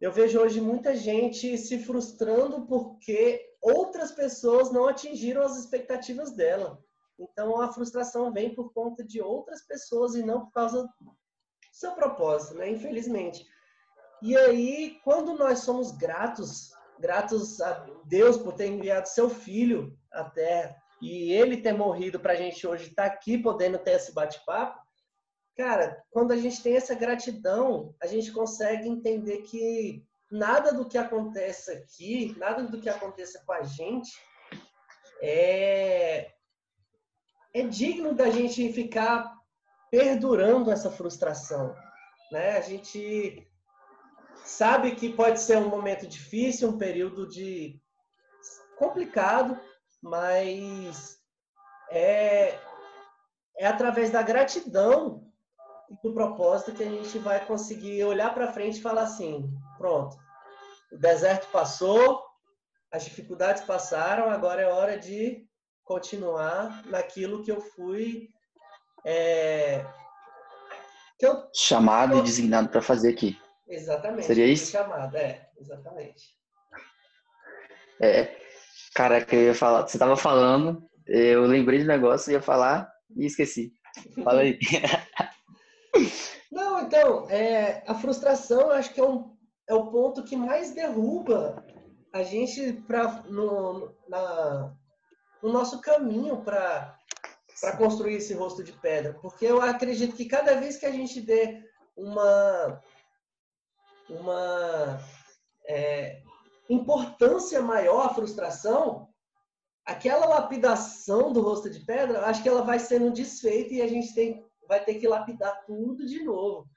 eu 0.00 0.10
vejo 0.10 0.40
hoje 0.40 0.60
muita 0.60 0.96
gente 0.96 1.56
se 1.56 1.78
frustrando 1.78 2.66
porque 2.66 3.54
outras 3.62 4.10
pessoas 4.10 4.72
não 4.72 4.88
atingiram 4.88 5.42
as 5.42 5.56
expectativas 5.56 6.32
dela. 6.32 6.82
Então 7.18 7.60
a 7.60 7.72
frustração 7.72 8.32
vem 8.32 8.54
por 8.54 8.72
conta 8.72 9.04
de 9.04 9.20
outras 9.20 9.62
pessoas 9.62 10.14
e 10.14 10.22
não 10.22 10.46
por 10.46 10.52
causa 10.52 10.88
do 11.70 11.76
seu 11.76 11.92
propósito, 11.92 12.54
né? 12.54 12.70
Infelizmente. 12.70 13.46
E 14.22 14.36
aí, 14.36 14.98
quando 15.02 15.34
nós 15.34 15.60
somos 15.60 15.92
gratos, 15.92 16.70
gratos 16.98 17.60
a 17.60 17.86
Deus 18.04 18.36
por 18.36 18.52
ter 18.52 18.66
enviado 18.66 19.08
seu 19.08 19.30
filho 19.30 19.96
à 20.12 20.24
Terra 20.24 20.76
e 21.00 21.32
ele 21.32 21.62
ter 21.62 21.72
morrido 21.72 22.20
para 22.20 22.34
a 22.34 22.36
gente 22.36 22.66
hoje 22.66 22.90
estar 22.90 23.08
tá 23.08 23.14
aqui 23.14 23.38
podendo 23.38 23.78
ter 23.78 23.92
esse 23.92 24.12
bate-papo, 24.12 24.78
cara, 25.56 26.02
quando 26.10 26.32
a 26.32 26.36
gente 26.36 26.62
tem 26.62 26.76
essa 26.76 26.94
gratidão, 26.94 27.94
a 28.02 28.06
gente 28.06 28.30
consegue 28.30 28.86
entender 28.86 29.38
que 29.42 30.04
nada 30.30 30.72
do 30.72 30.86
que 30.86 30.98
acontece 30.98 31.72
aqui, 31.72 32.34
nada 32.38 32.64
do 32.64 32.80
que 32.80 32.88
aconteça 32.88 33.42
com 33.46 33.52
a 33.52 33.62
gente 33.62 34.10
é, 35.22 36.30
é 37.54 37.62
digno 37.62 38.14
da 38.14 38.30
gente 38.30 38.72
ficar 38.72 39.39
perdurando 39.90 40.70
essa 40.70 40.90
frustração. 40.90 41.74
Né? 42.30 42.56
A 42.56 42.60
gente 42.60 43.46
sabe 44.44 44.94
que 44.94 45.12
pode 45.12 45.40
ser 45.40 45.58
um 45.58 45.68
momento 45.68 46.06
difícil, 46.06 46.68
um 46.68 46.78
período 46.78 47.28
de 47.28 47.80
complicado, 48.76 49.58
mas 50.02 51.18
é, 51.90 52.58
é 53.58 53.66
através 53.66 54.10
da 54.10 54.22
gratidão 54.22 55.30
e 55.90 55.96
do 56.02 56.14
propósito 56.14 56.72
que 56.72 56.82
a 56.82 56.88
gente 56.88 57.18
vai 57.18 57.44
conseguir 57.44 58.04
olhar 58.04 58.32
para 58.32 58.52
frente 58.52 58.78
e 58.78 58.82
falar 58.82 59.02
assim: 59.02 59.52
pronto, 59.76 60.16
o 60.92 60.96
deserto 60.96 61.48
passou, 61.50 62.24
as 62.90 63.04
dificuldades 63.04 63.62
passaram, 63.62 64.30
agora 64.30 64.62
é 64.62 64.66
hora 64.66 64.98
de 64.98 65.46
continuar 65.84 66.84
naquilo 66.86 67.42
que 67.42 67.50
eu 67.50 67.60
fui. 67.60 68.28
É, 69.04 69.84
eu, 71.20 71.48
chamado 71.54 72.14
eu, 72.14 72.18
e 72.20 72.22
designado 72.22 72.68
para 72.68 72.80
fazer 72.80 73.10
aqui. 73.10 73.38
Exatamente. 73.68 74.26
Seria 74.26 74.46
isso? 74.46 74.72
Chamado, 74.72 75.16
é, 75.16 75.48
exatamente. 75.58 76.38
É, 78.00 78.34
cara, 78.94 79.24
que 79.24 79.36
eu 79.36 79.42
ia 79.42 79.54
falar, 79.54 79.86
você 79.86 79.96
estava 79.96 80.16
falando, 80.16 80.82
eu 81.06 81.44
lembrei 81.46 81.80
do 81.80 81.86
negócio, 81.86 82.32
ia 82.32 82.40
falar 82.40 82.90
e 83.16 83.26
esqueci. 83.26 83.72
Fala 84.24 84.40
aí. 84.40 84.58
Não, 86.50 86.80
então, 86.80 87.28
é, 87.30 87.84
a 87.86 87.94
frustração 87.94 88.62
eu 88.62 88.72
acho 88.72 88.92
que 88.94 89.00
é, 89.00 89.04
um, 89.04 89.36
é 89.68 89.74
o 89.74 89.90
ponto 89.90 90.24
que 90.24 90.36
mais 90.36 90.72
derruba 90.72 91.64
a 92.12 92.22
gente 92.22 92.72
pra, 92.86 93.22
no, 93.28 93.94
na, 94.08 94.74
no 95.42 95.52
nosso 95.52 95.80
caminho 95.80 96.38
para 96.42 96.98
construir 97.76 98.14
esse 98.14 98.34
rosto 98.34 98.64
de 98.64 98.72
pedra. 98.72 99.14
Porque 99.20 99.44
eu 99.44 99.60
acredito 99.60 100.16
que 100.16 100.24
cada 100.24 100.54
vez 100.54 100.76
que 100.76 100.86
a 100.86 100.90
gente 100.90 101.20
dê 101.20 101.62
uma, 101.96 102.82
uma 104.08 105.00
é, 105.66 106.22
importância 106.68 107.60
maior 107.60 108.06
à 108.06 108.14
frustração, 108.14 109.08
aquela 109.84 110.26
lapidação 110.26 111.32
do 111.32 111.42
rosto 111.42 111.68
de 111.68 111.80
pedra, 111.80 112.26
acho 112.26 112.42
que 112.42 112.48
ela 112.48 112.62
vai 112.62 112.78
sendo 112.78 113.12
desfeita 113.12 113.74
e 113.74 113.82
a 113.82 113.88
gente 113.88 114.14
tem 114.14 114.48
vai 114.70 114.84
ter 114.84 114.94
que 114.94 115.08
lapidar 115.08 115.64
tudo 115.66 116.06
de 116.06 116.22
novo. 116.22 116.70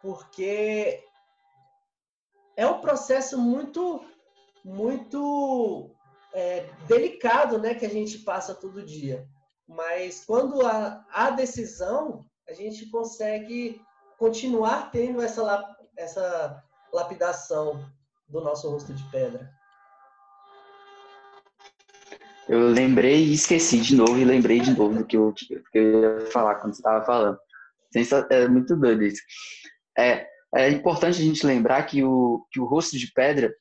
Porque 0.00 1.02
é 2.56 2.64
um 2.64 2.80
processo 2.80 3.36
muito, 3.36 4.04
muito 4.64 5.90
é, 6.32 6.70
delicado 6.86 7.58
né, 7.58 7.74
que 7.74 7.84
a 7.84 7.90
gente 7.90 8.18
passa 8.18 8.54
todo 8.54 8.84
dia. 8.84 9.28
Mas 9.66 10.24
quando 10.24 10.64
há, 10.66 11.04
há 11.10 11.30
decisão, 11.30 12.24
a 12.48 12.52
gente 12.52 12.90
consegue 12.90 13.80
continuar 14.18 14.90
tendo 14.90 15.22
essa, 15.22 15.76
essa 15.96 16.62
lapidação 16.92 17.84
do 18.28 18.40
nosso 18.40 18.70
rosto 18.70 18.92
de 18.92 19.02
pedra. 19.10 19.50
Eu 22.48 22.68
lembrei 22.68 23.24
e 23.24 23.34
esqueci 23.34 23.80
de 23.80 23.96
novo 23.96 24.18
e 24.18 24.24
lembrei 24.24 24.60
de 24.60 24.76
novo 24.76 24.98
do 24.98 25.06
que 25.06 25.16
eu, 25.16 25.32
que 25.32 25.62
eu 25.72 26.20
ia 26.20 26.26
falar 26.30 26.56
quando 26.56 26.74
você 26.74 26.80
estava 26.80 27.04
falando. 27.04 27.38
É 28.30 28.48
muito 28.48 28.76
doido 28.76 29.02
isso. 29.02 29.22
É, 29.96 30.26
é 30.54 30.68
importante 30.68 31.20
a 31.20 31.24
gente 31.24 31.46
lembrar 31.46 31.84
que 31.84 32.04
o, 32.04 32.46
que 32.50 32.60
o 32.60 32.66
rosto 32.66 32.98
de 32.98 33.10
pedra 33.12 33.54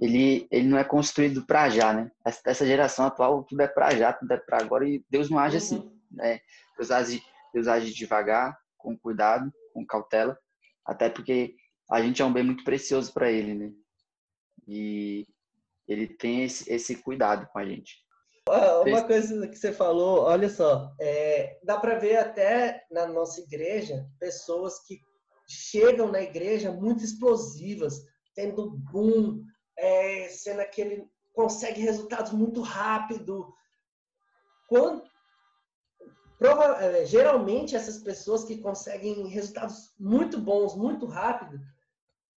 ele, 0.00 0.48
ele 0.50 0.66
não 0.66 0.78
é 0.78 0.84
construído 0.84 1.44
para 1.44 1.68
já, 1.68 1.92
né? 1.92 2.10
Essa 2.24 2.66
geração 2.66 3.04
atual, 3.04 3.44
tudo 3.44 3.60
é 3.60 3.68
para 3.68 3.94
já, 3.94 4.12
tudo 4.12 4.32
é 4.32 4.38
para 4.38 4.58
agora 4.58 4.88
e 4.88 5.04
Deus 5.10 5.28
não 5.28 5.38
age 5.38 5.58
assim. 5.58 5.76
Uhum. 5.76 6.00
Né? 6.10 6.40
Deus, 6.76 6.90
age, 6.90 7.22
Deus 7.52 7.68
age 7.68 7.92
devagar, 7.92 8.58
com 8.78 8.96
cuidado, 8.96 9.52
com 9.74 9.86
cautela, 9.86 10.38
até 10.86 11.10
porque 11.10 11.54
a 11.90 12.00
gente 12.00 12.22
é 12.22 12.24
um 12.24 12.32
bem 12.32 12.42
muito 12.42 12.64
precioso 12.64 13.12
para 13.12 13.30
Ele, 13.30 13.54
né? 13.54 13.72
E 14.66 15.26
Ele 15.86 16.06
tem 16.06 16.44
esse, 16.44 16.72
esse 16.72 16.96
cuidado 16.96 17.46
com 17.52 17.58
a 17.58 17.66
gente. 17.66 17.98
Uma 18.86 19.04
coisa 19.04 19.46
que 19.46 19.56
você 19.56 19.70
falou, 19.70 20.22
olha 20.22 20.48
só, 20.48 20.92
é, 20.98 21.58
dá 21.62 21.78
para 21.78 21.98
ver 21.98 22.16
até 22.16 22.84
na 22.90 23.06
nossa 23.06 23.40
igreja 23.40 24.08
pessoas 24.18 24.82
que 24.86 24.98
chegam 25.46 26.10
na 26.10 26.22
igreja 26.22 26.72
muito 26.72 27.04
explosivas, 27.04 28.02
tendo 28.34 28.70
boom, 28.70 29.44
é, 29.80 30.28
sendo 30.28 30.60
aquele 30.60 31.08
consegue 31.32 31.80
resultados 31.80 32.32
muito 32.32 32.60
rápido. 32.60 33.52
Quando, 34.68 35.02
prova, 36.38 36.84
é, 36.84 37.04
geralmente 37.06 37.74
essas 37.74 37.98
pessoas 37.98 38.44
que 38.44 38.58
conseguem 38.58 39.26
resultados 39.28 39.92
muito 39.98 40.38
bons, 40.38 40.76
muito 40.76 41.06
rápido, 41.06 41.58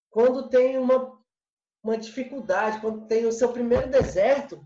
quando 0.10 0.49
tem 0.49 0.77
uma, 0.77 1.19
uma 1.84 1.97
dificuldade, 1.97 2.79
quando 2.79 3.08
tem 3.08 3.25
o 3.25 3.32
seu 3.32 3.51
primeiro 3.51 3.89
deserto, 3.89 4.65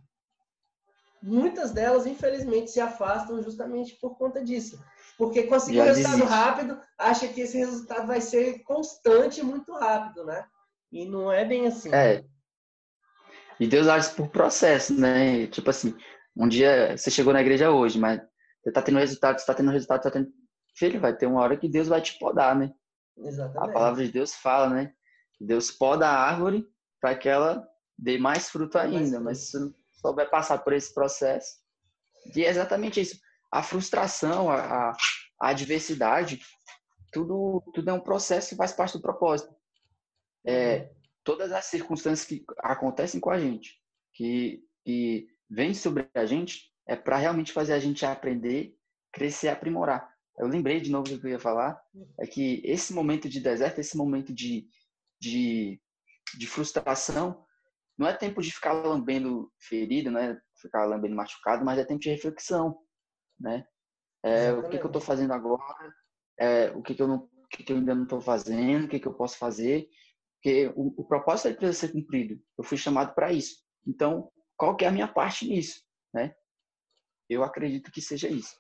muitas 1.22 1.72
delas, 1.72 2.06
infelizmente, 2.06 2.70
se 2.70 2.80
afastam 2.80 3.42
justamente 3.42 3.96
por 3.96 4.18
conta 4.18 4.44
disso. 4.44 4.80
Porque 5.18 5.44
conseguiu 5.44 5.82
um 5.82 5.86
resultado 5.86 6.18
desiste. 6.18 6.36
rápido, 6.36 6.82
acha 6.96 7.28
que 7.28 7.42
esse 7.42 7.58
resultado 7.58 8.06
vai 8.06 8.22
ser 8.22 8.60
constante 8.60 9.42
muito 9.42 9.74
rápido, 9.74 10.24
né? 10.24 10.46
E 10.92 11.06
não 11.06 11.32
é 11.32 11.44
bem 11.44 11.66
assim. 11.66 11.92
É. 11.94 12.24
E 13.60 13.68
Deus 13.68 13.88
age 13.88 14.12
por 14.12 14.30
processo, 14.30 14.94
né? 14.94 15.48
Tipo 15.48 15.70
assim, 15.70 15.96
um 16.36 16.48
dia 16.48 16.96
você 16.96 17.10
chegou 17.10 17.34
na 17.34 17.42
igreja 17.42 17.72
hoje, 17.72 17.98
mas 17.98 18.22
você 18.64 18.72
tá 18.72 18.82
tendo 18.82 19.00
resultado, 19.00 19.40
você 19.40 19.46
tá 19.46 19.54
tendo 19.54 19.72
resultado, 19.72 20.04
você 20.04 20.10
tá 20.10 20.20
tendo. 20.20 20.32
Filho, 20.76 21.00
vai 21.00 21.16
ter 21.16 21.26
uma 21.26 21.42
hora 21.42 21.58
que 21.58 21.68
Deus 21.68 21.88
vai 21.88 22.02
te 22.02 22.20
podar, 22.20 22.56
né? 22.56 22.72
Exatamente. 23.18 23.70
A 23.70 23.74
palavra 23.74 24.06
de 24.06 24.12
Deus 24.12 24.36
fala, 24.36 24.70
né? 24.70 24.94
Deus 25.40 25.72
poda 25.72 26.08
a 26.08 26.20
árvore 26.20 26.68
para 27.02 27.16
que 27.16 27.28
ela 27.28 27.68
dê 27.98 28.18
mais 28.18 28.50
fruto 28.50 28.78
ainda, 28.78 29.20
mais 29.20 29.50
fruto. 29.50 29.66
mas 29.66 29.78
se 29.78 30.02
souber 30.02 30.30
passar 30.30 30.60
por 30.60 30.74
esse 30.74 30.94
processo. 30.94 31.58
E 32.36 32.44
é 32.44 32.50
exatamente 32.50 33.02
isso. 33.02 33.20
A 33.52 33.64
frustração, 33.64 34.50
a, 34.50 34.92
a, 34.92 34.98
adversidade, 35.40 36.40
tudo, 37.12 37.64
tudo 37.74 37.90
é 37.90 37.94
um 37.94 38.00
processo 38.00 38.50
que 38.50 38.56
faz 38.56 38.74
parte 38.74 38.94
do 38.94 39.02
propósito. 39.02 39.56
É, 40.46 40.92
todas 41.28 41.52
as 41.52 41.66
circunstâncias 41.66 42.26
que 42.26 42.46
acontecem 42.60 43.20
com 43.20 43.30
a 43.30 43.38
gente, 43.38 43.78
que, 44.14 44.64
que 44.86 45.28
vêm 45.50 45.74
sobre 45.74 46.10
a 46.16 46.26
gente, 46.26 46.72
é 46.88 46.96
para 46.96 47.18
realmente 47.18 47.52
fazer 47.52 47.74
a 47.74 47.80
gente 47.80 48.06
aprender, 48.06 48.74
crescer, 49.12 49.50
aprimorar. 49.50 50.10
Eu 50.40 50.48
lembrei 50.48 50.80
de 50.80 50.90
novo 50.90 51.10
do 51.10 51.20
que 51.20 51.28
eu 51.28 51.32
ia 51.32 51.40
falar, 51.40 51.78
é 52.18 52.26
que 52.26 52.62
esse 52.64 52.94
momento 52.94 53.28
de 53.28 53.42
deserto, 53.42 53.80
esse 53.80 53.98
momento 53.98 54.34
de, 54.34 54.70
de, 55.20 55.82
de 56.38 56.48
frustração, 56.48 57.46
não 57.98 58.08
é 58.08 58.14
tempo 58.14 58.42
de 58.42 58.50
ficar 58.50 58.72
lambendo 58.72 59.52
ferida, 59.60 60.10
não 60.10 60.22
é 60.22 60.40
ficar 60.62 60.86
lambendo 60.86 61.16
machucado, 61.16 61.66
mas 61.66 61.78
é 61.78 61.84
tempo 61.84 62.00
de 62.00 62.10
reflexão, 62.10 62.80
né? 63.38 63.68
É, 64.24 64.54
o 64.54 64.70
que, 64.70 64.78
que 64.78 64.84
eu 64.84 64.88
estou 64.88 65.02
fazendo 65.02 65.34
agora? 65.34 65.94
É, 66.40 66.72
o 66.72 66.82
que, 66.82 66.96
que 66.96 67.02
eu 67.02 67.08
não, 67.08 67.18
o 67.18 67.48
que, 67.50 67.64
que 67.64 67.74
eu 67.74 67.78
ainda 67.78 67.94
não 67.94 68.04
estou 68.04 68.22
fazendo? 68.22 68.86
O 68.86 68.88
que, 68.88 68.98
que 68.98 69.08
eu 69.10 69.14
posso 69.14 69.38
fazer? 69.38 69.90
Porque 70.38 70.72
o, 70.76 70.94
o 71.02 71.06
propósito 71.06 71.56
precisa 71.58 71.88
ser 71.88 71.94
cumprido. 71.94 72.40
Eu 72.58 72.64
fui 72.64 72.78
chamado 72.78 73.14
para 73.14 73.34
isso. 73.34 73.58
Então, 73.86 74.32
qual 74.56 74.76
que 74.76 74.86
é 74.86 74.88
a 74.88 74.92
minha 74.92 75.08
parte 75.08 75.48
nisso, 75.48 75.82
né? 76.14 76.34
Eu 77.30 77.44
acredito 77.44 77.92
que 77.92 78.02
seja 78.02 78.28
isso. 78.30 78.56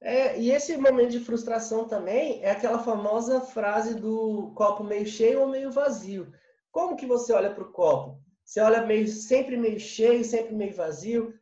É, 0.00 0.38
e 0.38 0.50
esse 0.50 0.76
momento 0.76 1.12
de 1.12 1.20
frustração 1.20 1.88
também 1.88 2.42
é 2.42 2.50
aquela 2.50 2.78
famosa 2.78 3.40
frase 3.40 3.94
do 3.94 4.52
copo 4.54 4.84
meio 4.84 5.06
cheio 5.06 5.40
ou 5.40 5.48
meio 5.48 5.70
vazio. 5.70 6.32
Como 6.70 6.96
que 6.96 7.06
você 7.06 7.32
olha 7.32 7.54
para 7.54 7.64
o 7.64 7.72
copo? 7.72 8.20
Você 8.44 8.60
olha 8.60 8.84
meio, 8.84 9.08
sempre 9.08 9.56
meio 9.56 9.80
cheio, 9.80 10.24
sempre 10.24 10.54
meio 10.54 10.74
vazio. 10.74 11.34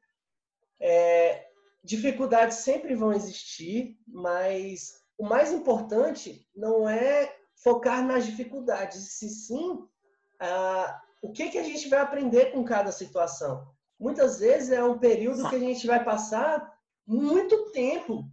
É, 0.80 1.48
dificuldades 1.82 2.58
sempre 2.58 2.94
vão 2.94 3.12
existir, 3.12 3.98
mas 4.06 4.92
o 5.18 5.24
mais 5.24 5.52
importante 5.52 6.48
não 6.54 6.88
é 6.88 7.34
focar 7.62 8.04
nas 8.04 8.26
dificuldades, 8.26 9.12
se 9.12 9.28
sim 9.28 9.86
ah, 10.40 11.00
o 11.22 11.30
que, 11.30 11.50
que 11.50 11.58
a 11.58 11.62
gente 11.62 11.88
vai 11.88 12.00
aprender 12.00 12.52
com 12.52 12.64
cada 12.64 12.90
situação. 12.90 13.66
Muitas 13.98 14.40
vezes 14.40 14.70
é 14.70 14.82
um 14.82 14.98
período 14.98 15.48
que 15.48 15.56
a 15.56 15.60
gente 15.60 15.86
vai 15.86 16.02
passar 16.02 16.68
muito 17.06 17.70
tempo 17.70 18.28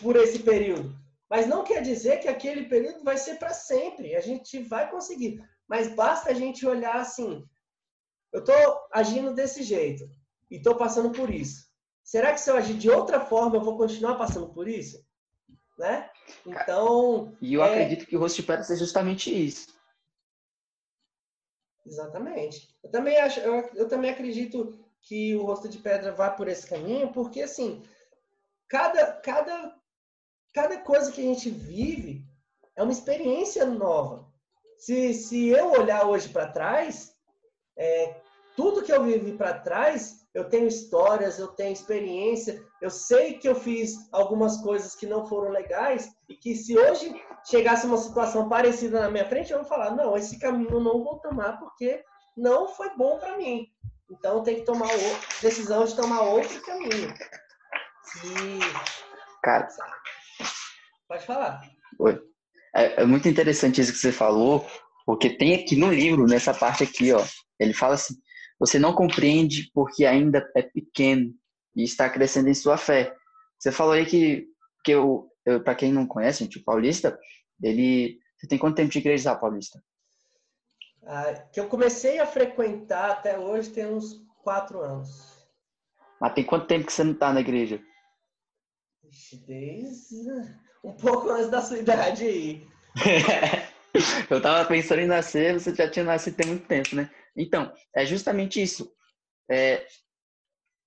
por 0.00 0.16
esse 0.16 0.40
período. 0.40 0.94
Mas 1.30 1.46
não 1.46 1.64
quer 1.64 1.80
dizer 1.82 2.18
que 2.18 2.28
aquele 2.28 2.68
período 2.68 3.04
vai 3.04 3.16
ser 3.16 3.36
para 3.38 3.54
sempre. 3.54 4.16
A 4.16 4.20
gente 4.20 4.62
vai 4.62 4.90
conseguir. 4.90 5.42
Mas 5.68 5.94
basta 5.94 6.30
a 6.30 6.34
gente 6.34 6.66
olhar 6.66 6.96
assim: 6.96 7.46
eu 8.32 8.40
estou 8.40 8.56
agindo 8.92 9.32
desse 9.32 9.62
jeito 9.62 10.04
e 10.50 10.56
estou 10.56 10.76
passando 10.76 11.12
por 11.12 11.30
isso. 11.30 11.68
Será 12.02 12.32
que 12.32 12.40
se 12.40 12.50
eu 12.50 12.56
agir 12.56 12.74
de 12.74 12.90
outra 12.90 13.20
forma, 13.20 13.56
eu 13.56 13.62
vou 13.62 13.78
continuar 13.78 14.16
passando 14.16 14.52
por 14.52 14.68
isso? 14.68 15.02
Né? 15.78 16.10
Então. 16.46 17.36
E 17.40 17.54
eu 17.54 17.64
é... 17.64 17.70
acredito 17.70 18.06
que 18.06 18.16
o 18.16 18.20
rosto 18.20 18.36
de 18.36 18.42
pedra 18.42 18.64
seja 18.64 18.84
justamente 18.84 19.32
isso. 19.32 19.74
Exatamente. 21.86 22.74
Eu 22.82 22.90
também, 22.90 23.16
acho, 23.18 23.40
eu, 23.40 23.70
eu 23.74 23.88
também 23.88 24.10
acredito 24.10 24.78
que 25.02 25.36
o 25.36 25.44
rosto 25.44 25.68
de 25.68 25.78
pedra 25.78 26.12
vá 26.12 26.30
por 26.30 26.48
esse 26.48 26.66
caminho, 26.66 27.12
porque 27.12 27.42
assim, 27.42 27.82
cada, 28.68 29.12
cada 29.20 29.76
cada 30.54 30.78
coisa 30.78 31.10
que 31.10 31.20
a 31.20 31.24
gente 31.24 31.50
vive 31.50 32.24
é 32.76 32.82
uma 32.82 32.92
experiência 32.92 33.66
nova. 33.66 34.32
Se, 34.78 35.12
se 35.12 35.48
eu 35.48 35.72
olhar 35.72 36.06
hoje 36.06 36.28
para 36.28 36.50
trás, 36.50 37.14
é, 37.76 38.20
tudo 38.56 38.82
que 38.82 38.92
eu 38.92 39.02
vivi 39.02 39.36
para 39.36 39.58
trás, 39.58 40.23
eu 40.34 40.48
tenho 40.48 40.66
histórias, 40.66 41.38
eu 41.38 41.48
tenho 41.48 41.72
experiência, 41.72 42.62
eu 42.82 42.90
sei 42.90 43.34
que 43.34 43.48
eu 43.48 43.54
fiz 43.54 43.94
algumas 44.12 44.56
coisas 44.58 44.94
que 44.94 45.06
não 45.06 45.26
foram 45.26 45.50
legais 45.50 46.10
e 46.28 46.34
que 46.34 46.56
se 46.56 46.76
hoje 46.76 47.14
chegasse 47.44 47.86
uma 47.86 47.98
situação 47.98 48.48
parecida 48.48 49.00
na 49.00 49.10
minha 49.10 49.28
frente, 49.28 49.52
eu 49.52 49.60
vou 49.60 49.68
falar, 49.68 49.92
não, 49.92 50.16
esse 50.16 50.38
caminho 50.38 50.70
eu 50.70 50.80
não 50.80 51.04
vou 51.04 51.18
tomar 51.20 51.58
porque 51.58 52.02
não 52.36 52.68
foi 52.68 52.90
bom 52.96 53.18
para 53.18 53.36
mim. 53.36 53.66
Então 54.10 54.42
tem 54.42 54.56
que 54.56 54.62
tomar 54.62 54.92
outra, 54.92 55.28
decisão 55.40 55.84
de 55.84 55.94
tomar 55.94 56.22
outro 56.22 56.60
caminho. 56.62 57.14
E 58.24 59.04
Cara, 59.44 59.68
Pode 61.06 61.26
falar. 61.26 61.60
Oi. 61.98 62.18
É, 62.74 63.02
é, 63.02 63.04
muito 63.04 63.28
interessante 63.28 63.80
isso 63.80 63.92
que 63.92 63.98
você 63.98 64.10
falou, 64.10 64.66
porque 65.04 65.36
tem 65.36 65.54
aqui 65.54 65.76
no 65.76 65.92
livro, 65.92 66.26
nessa 66.26 66.52
parte 66.54 66.82
aqui, 66.82 67.12
ó, 67.12 67.22
ele 67.60 67.74
fala 67.74 67.94
assim: 67.94 68.14
você 68.58 68.78
não 68.78 68.94
compreende 68.94 69.70
porque 69.74 70.04
ainda 70.04 70.48
é 70.56 70.62
pequeno 70.62 71.34
e 71.74 71.82
está 71.82 72.08
crescendo 72.08 72.48
em 72.48 72.54
sua 72.54 72.76
fé. 72.76 73.14
Você 73.58 73.72
falou 73.72 73.92
aí 73.92 74.06
que, 74.06 74.46
que 74.84 74.92
eu, 74.92 75.28
eu 75.44 75.62
para 75.62 75.74
quem 75.74 75.92
não 75.92 76.06
conhece, 76.06 76.44
gente, 76.44 76.58
o 76.58 76.64
Paulista, 76.64 77.18
ele. 77.62 78.18
Você 78.36 78.46
tem 78.46 78.58
quanto 78.58 78.76
tempo 78.76 78.90
de 78.90 78.98
igreja, 78.98 79.34
Paulista? 79.34 79.82
Ah, 81.06 81.32
que 81.52 81.60
eu 81.60 81.68
comecei 81.68 82.18
a 82.18 82.26
frequentar 82.26 83.10
até 83.10 83.38
hoje 83.38 83.70
tem 83.70 83.86
uns 83.86 84.24
quatro 84.42 84.80
anos. 84.80 85.34
Mas 86.20 86.32
tem 86.34 86.44
quanto 86.44 86.66
tempo 86.66 86.86
que 86.86 86.92
você 86.92 87.04
não 87.04 87.12
está 87.12 87.32
na 87.32 87.40
igreja? 87.40 87.80
Desde 89.46 90.30
um 90.82 90.92
pouco 90.92 91.30
antes 91.30 91.50
da 91.50 91.60
sua 91.60 91.78
idade 91.78 92.24
aí. 92.24 92.66
eu 94.30 94.40
tava 94.40 94.66
pensando 94.66 95.00
em 95.00 95.06
nascer, 95.06 95.58
você 95.58 95.74
já 95.74 95.88
tinha 95.90 96.04
nascido 96.04 96.36
tem 96.36 96.46
muito 96.46 96.66
tempo, 96.66 96.96
né? 96.96 97.10
Então, 97.36 97.72
é 97.94 98.04
justamente 98.06 98.62
isso. 98.62 98.92
É, 99.50 99.86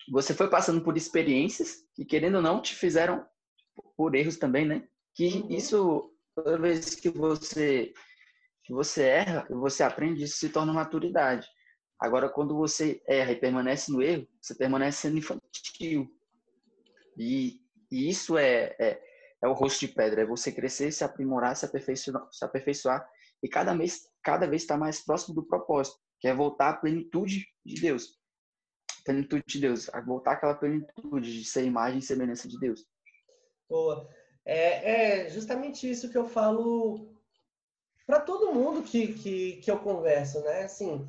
você 0.09 0.33
foi 0.33 0.49
passando 0.49 0.81
por 0.81 0.95
experiências 0.95 1.83
que, 1.93 2.05
querendo 2.05 2.35
ou 2.35 2.41
não, 2.41 2.61
te 2.61 2.75
fizeram 2.75 3.25
por 3.95 4.15
erros 4.15 4.37
também, 4.37 4.65
né? 4.65 4.87
Que 5.13 5.27
uhum. 5.27 5.49
isso, 5.49 6.11
toda 6.35 6.57
vez 6.57 6.95
que 6.95 7.09
você, 7.09 7.93
que 8.63 8.73
você 8.73 9.03
erra, 9.03 9.47
você 9.49 9.83
aprende, 9.83 10.23
isso 10.23 10.37
se 10.37 10.49
torna 10.49 10.73
maturidade. 10.73 11.47
Agora, 11.99 12.29
quando 12.29 12.55
você 12.55 13.01
erra 13.07 13.31
e 13.31 13.39
permanece 13.39 13.91
no 13.91 14.01
erro, 14.01 14.27
você 14.39 14.55
permanece 14.55 14.99
sendo 14.99 15.17
infantil. 15.17 16.07
E, 17.17 17.59
e 17.91 18.09
isso 18.09 18.37
é, 18.37 18.75
é, 18.79 19.01
é 19.43 19.47
o 19.47 19.53
rosto 19.53 19.79
de 19.79 19.87
pedra, 19.87 20.21
é 20.21 20.25
você 20.25 20.51
crescer, 20.51 20.91
se 20.91 21.03
aprimorar, 21.03 21.55
se 21.55 21.65
aperfeiçoar, 21.65 22.27
se 22.31 22.45
aperfeiçoar 22.45 23.07
e 23.41 23.47
cada 23.47 23.75
vez 23.75 24.07
cada 24.23 24.47
vez 24.47 24.63
estar 24.63 24.77
mais 24.77 25.03
próximo 25.03 25.35
do 25.35 25.47
propósito, 25.47 25.97
que 26.19 26.27
é 26.27 26.33
voltar 26.33 26.69
à 26.69 26.77
plenitude 26.77 27.47
de 27.65 27.81
Deus. 27.81 28.17
Plenitude 29.05 29.43
de 29.47 29.59
Deus, 29.59 29.89
voltar 30.05 30.33
àquela 30.33 30.55
plenitude 30.55 31.39
de 31.39 31.45
ser 31.45 31.63
imagem 31.63 31.99
e 31.99 32.03
semelhança 32.03 32.47
de 32.47 32.59
Deus. 32.59 32.85
Boa. 33.69 34.07
É, 34.45 35.25
é 35.25 35.29
justamente 35.29 35.89
isso 35.89 36.09
que 36.09 36.17
eu 36.17 36.27
falo 36.27 37.13
para 38.05 38.21
todo 38.21 38.53
mundo 38.53 38.81
que, 38.81 39.13
que, 39.13 39.57
que 39.57 39.69
eu 39.69 39.79
converso, 39.79 40.41
né? 40.41 40.63
Assim, 40.63 41.07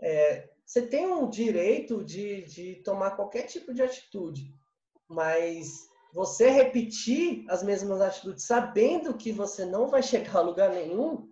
é, 0.00 0.48
você 0.64 0.86
tem 0.86 1.06
um 1.06 1.28
direito 1.28 2.04
de, 2.04 2.44
de 2.44 2.76
tomar 2.76 3.16
qualquer 3.16 3.42
tipo 3.42 3.74
de 3.74 3.82
atitude, 3.82 4.54
mas 5.08 5.88
você 6.14 6.48
repetir 6.48 7.44
as 7.48 7.62
mesmas 7.62 8.00
atitudes 8.00 8.44
sabendo 8.44 9.16
que 9.16 9.32
você 9.32 9.64
não 9.64 9.88
vai 9.88 10.02
chegar 10.02 10.36
a 10.36 10.42
lugar 10.42 10.70
nenhum, 10.70 11.29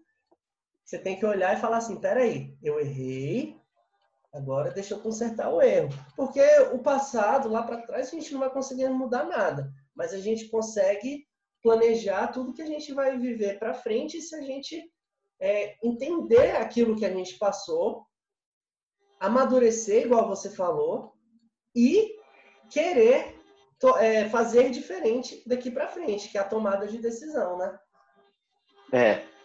você 0.88 0.98
tem 0.98 1.18
que 1.18 1.26
olhar 1.26 1.54
e 1.54 1.60
falar 1.60 1.76
assim, 1.76 2.00
peraí, 2.00 2.56
eu 2.62 2.80
errei, 2.80 3.60
agora 4.32 4.70
deixa 4.70 4.94
eu 4.94 5.00
consertar 5.00 5.52
o 5.52 5.60
erro. 5.60 5.90
Porque 6.16 6.40
o 6.72 6.78
passado, 6.78 7.46
lá 7.46 7.62
para 7.62 7.82
trás, 7.82 8.08
a 8.08 8.10
gente 8.10 8.32
não 8.32 8.40
vai 8.40 8.48
conseguir 8.48 8.88
mudar 8.88 9.24
nada, 9.24 9.70
mas 9.94 10.14
a 10.14 10.18
gente 10.18 10.48
consegue 10.48 11.28
planejar 11.62 12.28
tudo 12.28 12.54
que 12.54 12.62
a 12.62 12.66
gente 12.66 12.94
vai 12.94 13.18
viver 13.18 13.58
para 13.58 13.74
frente 13.74 14.22
se 14.22 14.34
a 14.34 14.40
gente 14.40 14.82
é, 15.38 15.76
entender 15.86 16.56
aquilo 16.56 16.96
que 16.96 17.04
a 17.04 17.12
gente 17.12 17.36
passou, 17.36 18.06
amadurecer, 19.20 20.06
igual 20.06 20.26
você 20.26 20.48
falou, 20.48 21.12
e 21.76 22.16
querer 22.70 23.38
é, 23.98 24.26
fazer 24.30 24.70
diferente 24.70 25.42
daqui 25.46 25.70
para 25.70 25.88
frente, 25.88 26.30
que 26.30 26.38
é 26.38 26.40
a 26.40 26.48
tomada 26.48 26.86
de 26.86 26.96
decisão, 26.96 27.58
né? 27.58 27.78
É. 28.90 29.37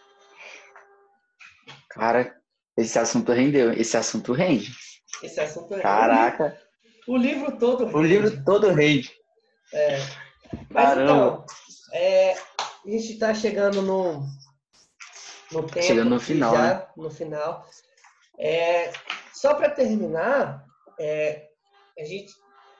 Cara, 1.94 2.36
esse 2.76 2.98
assunto 2.98 3.32
rendeu. 3.32 3.72
Esse 3.72 3.96
assunto 3.96 4.32
rende. 4.32 4.74
Esse 5.22 5.40
assunto 5.40 5.70
rende. 5.70 5.82
Caraca. 5.82 6.58
O 7.06 7.16
livro 7.16 7.56
todo 7.58 7.84
rende. 7.84 7.96
O 7.96 8.02
livro 8.02 8.44
todo 8.44 8.70
rende. 8.70 9.12
É. 9.72 9.98
Mas 10.70 10.88
Caramba. 10.88 11.02
então, 11.02 11.46
é, 11.92 12.32
a 12.32 12.90
gente 12.90 13.12
está 13.12 13.32
chegando 13.32 13.80
no, 13.80 14.26
no 15.52 15.62
tempo. 15.66 15.86
Chegando 15.86 16.10
no 16.10 16.20
final. 16.20 16.54
Já, 16.54 16.62
né? 16.62 16.86
No 16.96 17.10
final. 17.10 17.68
É, 18.38 18.92
só 19.32 19.54
para 19.54 19.70
terminar, 19.70 20.64
é, 20.98 21.48
a 21.98 22.04
gente 22.04 22.32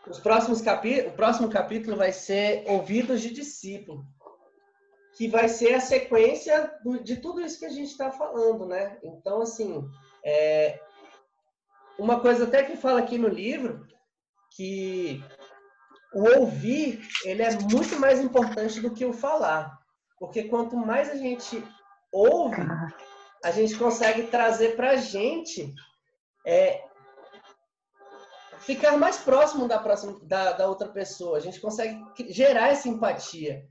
os 0.07 0.19
próximos 0.19 0.61
capi... 0.61 1.01
O 1.01 1.13
próximo 1.13 1.49
capítulo 1.49 1.97
vai 1.97 2.13
ser 2.13 2.65
Ouvidos 2.67 3.23
de 3.23 3.31
Discípulo, 3.31 4.05
que 5.17 5.29
vai 5.29 5.49
ser 5.49 5.75
a 5.75 5.81
sequência 5.81 6.73
de 7.03 7.17
tudo 7.17 7.41
isso 7.41 7.59
que 7.59 7.67
a 7.67 7.71
gente 7.71 7.91
está 7.91 8.11
falando, 8.11 8.67
né? 8.67 8.99
Então, 9.03 9.41
assim, 9.43 9.89
é... 10.25 10.81
uma 11.99 12.21
coisa 12.21 12.45
até 12.45 12.63
que 12.63 12.77
fala 12.77 13.01
aqui 13.01 13.17
no 13.17 13.29
livro, 13.29 13.87
que 14.57 15.23
o 16.13 16.41
ouvir, 16.41 17.01
ele 17.25 17.43
é 17.43 17.51
muito 17.61 17.99
mais 17.99 18.21
importante 18.21 18.81
do 18.81 18.93
que 18.93 19.05
o 19.05 19.13
falar. 19.13 19.77
Porque 20.19 20.45
quanto 20.45 20.77
mais 20.77 21.11
a 21.11 21.17
gente 21.17 21.63
ouve, 22.13 22.63
a 23.45 23.51
gente 23.51 23.77
consegue 23.77 24.29
trazer 24.29 24.77
para 24.77 24.91
a 24.91 24.97
gente 24.97 25.75
é, 26.47 26.83
ficar 28.61 28.97
mais 28.97 29.19
próximo 29.19 29.69
da, 29.69 29.79
próxima, 29.79 30.19
da, 30.23 30.53
da 30.53 30.69
outra 30.69 30.89
pessoa. 30.89 31.37
A 31.37 31.41
gente 31.41 31.61
consegue 31.61 32.01
gerar 32.31 32.69
essa 32.69 32.89
empatia. 32.89 33.67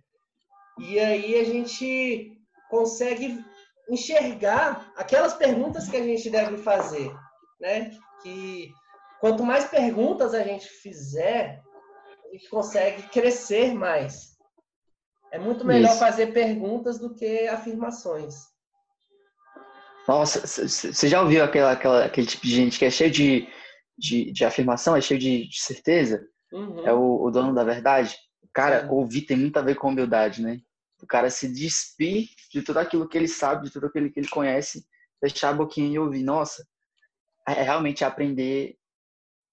E 0.79 0.99
aí 0.99 1.39
a 1.39 1.43
gente 1.43 2.37
consegue 2.69 3.43
enxergar 3.89 4.91
aquelas 4.95 5.33
perguntas 5.33 5.87
que 5.87 5.97
a 5.97 6.03
gente 6.03 6.29
deve 6.29 6.57
fazer, 6.57 7.13
né? 7.59 7.91
Que 8.21 8.71
quanto 9.19 9.43
mais 9.43 9.65
perguntas 9.65 10.33
a 10.33 10.43
gente 10.43 10.67
fizer, 10.67 11.61
a 12.25 12.33
gente 12.33 12.49
consegue 12.49 13.03
crescer 13.09 13.73
mais. 13.73 14.33
É 15.31 15.39
muito 15.39 15.65
melhor 15.65 15.91
Isso. 15.91 15.99
fazer 15.99 16.27
perguntas 16.33 16.99
do 16.99 17.13
que 17.13 17.47
afirmações. 17.47 18.35
Nossa, 20.07 20.45
você 20.45 21.07
já 21.07 21.21
ouviu 21.21 21.43
aquela, 21.43 21.71
aquela, 21.71 22.05
aquele 22.05 22.27
tipo 22.27 22.45
de 22.45 22.55
gente 22.55 22.77
que 22.77 22.85
é 22.85 22.89
cheio 22.89 23.09
de 23.09 23.47
de, 23.97 24.31
de 24.31 24.45
afirmação, 24.45 24.95
é 24.95 25.01
cheio 25.01 25.19
de, 25.19 25.47
de 25.47 25.61
certeza, 25.61 26.25
uhum. 26.51 26.85
é 26.85 26.93
o, 26.93 27.23
o, 27.23 27.31
dono 27.31 27.53
da 27.53 27.63
verdade. 27.63 28.15
Cara, 28.53 28.87
ouvir 28.91 29.23
tem 29.23 29.37
muito 29.37 29.57
a 29.57 29.61
ver 29.61 29.75
com 29.75 29.89
humildade, 29.89 30.41
né? 30.41 30.61
O 31.01 31.07
cara 31.07 31.29
se 31.29 31.51
despir 31.51 32.29
de 32.51 32.61
tudo 32.61 32.79
aquilo 32.79 33.07
que 33.09 33.17
ele 33.17 33.27
sabe, 33.27 33.65
de 33.65 33.73
tudo 33.73 33.87
aquilo 33.87 34.11
que 34.11 34.19
ele 34.19 34.29
conhece, 34.29 34.85
fechar 35.19 35.49
a 35.49 35.53
boquinha 35.53 35.89
e 35.89 35.99
ouvir. 35.99 36.23
Nossa, 36.23 36.65
é, 37.47 37.53
é 37.53 37.63
realmente 37.63 38.03
aprender 38.03 38.77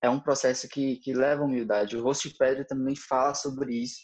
é 0.02 0.08
um 0.08 0.20
processo 0.20 0.68
que, 0.68 0.96
que 0.96 1.12
leva 1.12 1.44
humildade. 1.44 1.96
O 1.96 2.02
Rosto 2.02 2.28
de 2.28 2.36
Pedra 2.36 2.64
também 2.64 2.96
fala 2.96 3.34
sobre 3.34 3.74
isso, 3.74 4.00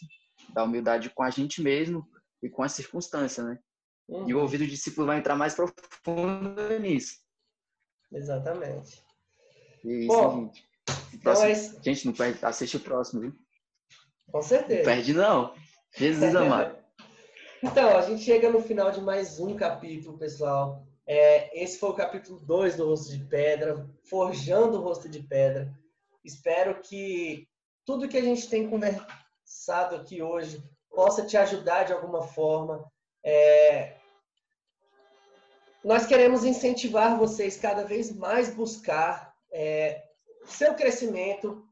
da 0.53 0.63
humildade 0.63 1.09
com 1.09 1.23
a 1.23 1.29
gente 1.29 1.61
mesmo 1.61 2.07
e 2.41 2.49
com 2.49 2.63
a 2.63 2.69
circunstância, 2.69 3.43
né? 3.43 3.57
Uhum. 4.07 4.29
E 4.29 4.33
o 4.33 4.37
uhum. 4.37 4.43
ouvido 4.43 4.63
do 4.63 4.69
discípulo 4.69 5.07
vai 5.07 5.17
entrar 5.17 5.35
mais 5.35 5.55
profundo 5.55 6.79
nisso. 6.79 7.17
Exatamente. 8.11 9.03
E 9.83 10.05
isso, 10.05 10.07
Bom, 10.07 10.45
gente. 10.45 10.67
Então 11.13 11.33
próximo, 11.33 11.77
é... 11.79 11.83
Gente, 11.83 12.05
não 12.05 12.13
perde, 12.13 12.45
assiste 12.45 12.77
o 12.77 12.79
próximo, 12.79 13.21
viu? 13.21 13.35
Com 14.31 14.41
certeza. 14.41 14.79
Não 14.79 14.85
perde, 14.85 15.13
não. 15.13 15.53
Jesus 15.95 16.35
amado. 16.35 16.75
então, 17.63 17.97
a 17.97 18.01
gente 18.01 18.23
chega 18.23 18.49
no 18.49 18.61
final 18.61 18.91
de 18.91 19.01
mais 19.01 19.39
um 19.39 19.55
capítulo, 19.55 20.17
pessoal. 20.17 20.83
É, 21.05 21.63
esse 21.63 21.79
foi 21.79 21.89
o 21.89 21.95
capítulo 21.95 22.39
2 22.41 22.75
do 22.75 22.85
Rosto 22.85 23.17
de 23.17 23.23
Pedra, 23.23 23.87
Forjando 24.03 24.77
o 24.77 24.81
Rosto 24.81 25.07
de 25.07 25.23
Pedra. 25.23 25.73
Espero 26.23 26.81
que 26.81 27.47
tudo 27.85 28.09
que 28.09 28.17
a 28.17 28.21
gente 28.21 28.49
tem 28.49 28.69
conversado 28.69 29.95
aqui 29.95 30.21
hoje 30.21 30.61
possa 30.89 31.25
te 31.25 31.37
ajudar 31.37 31.83
de 31.83 31.93
alguma 31.93 32.23
forma. 32.23 32.83
É... 33.23 33.95
Nós 35.83 36.05
queremos 36.05 36.43
incentivar 36.43 37.17
vocês 37.17 37.55
cada 37.55 37.85
vez 37.85 38.13
mais 38.13 38.53
buscar 38.53 39.33
é, 39.51 40.03
seu 40.45 40.73
crescimento, 40.73 41.66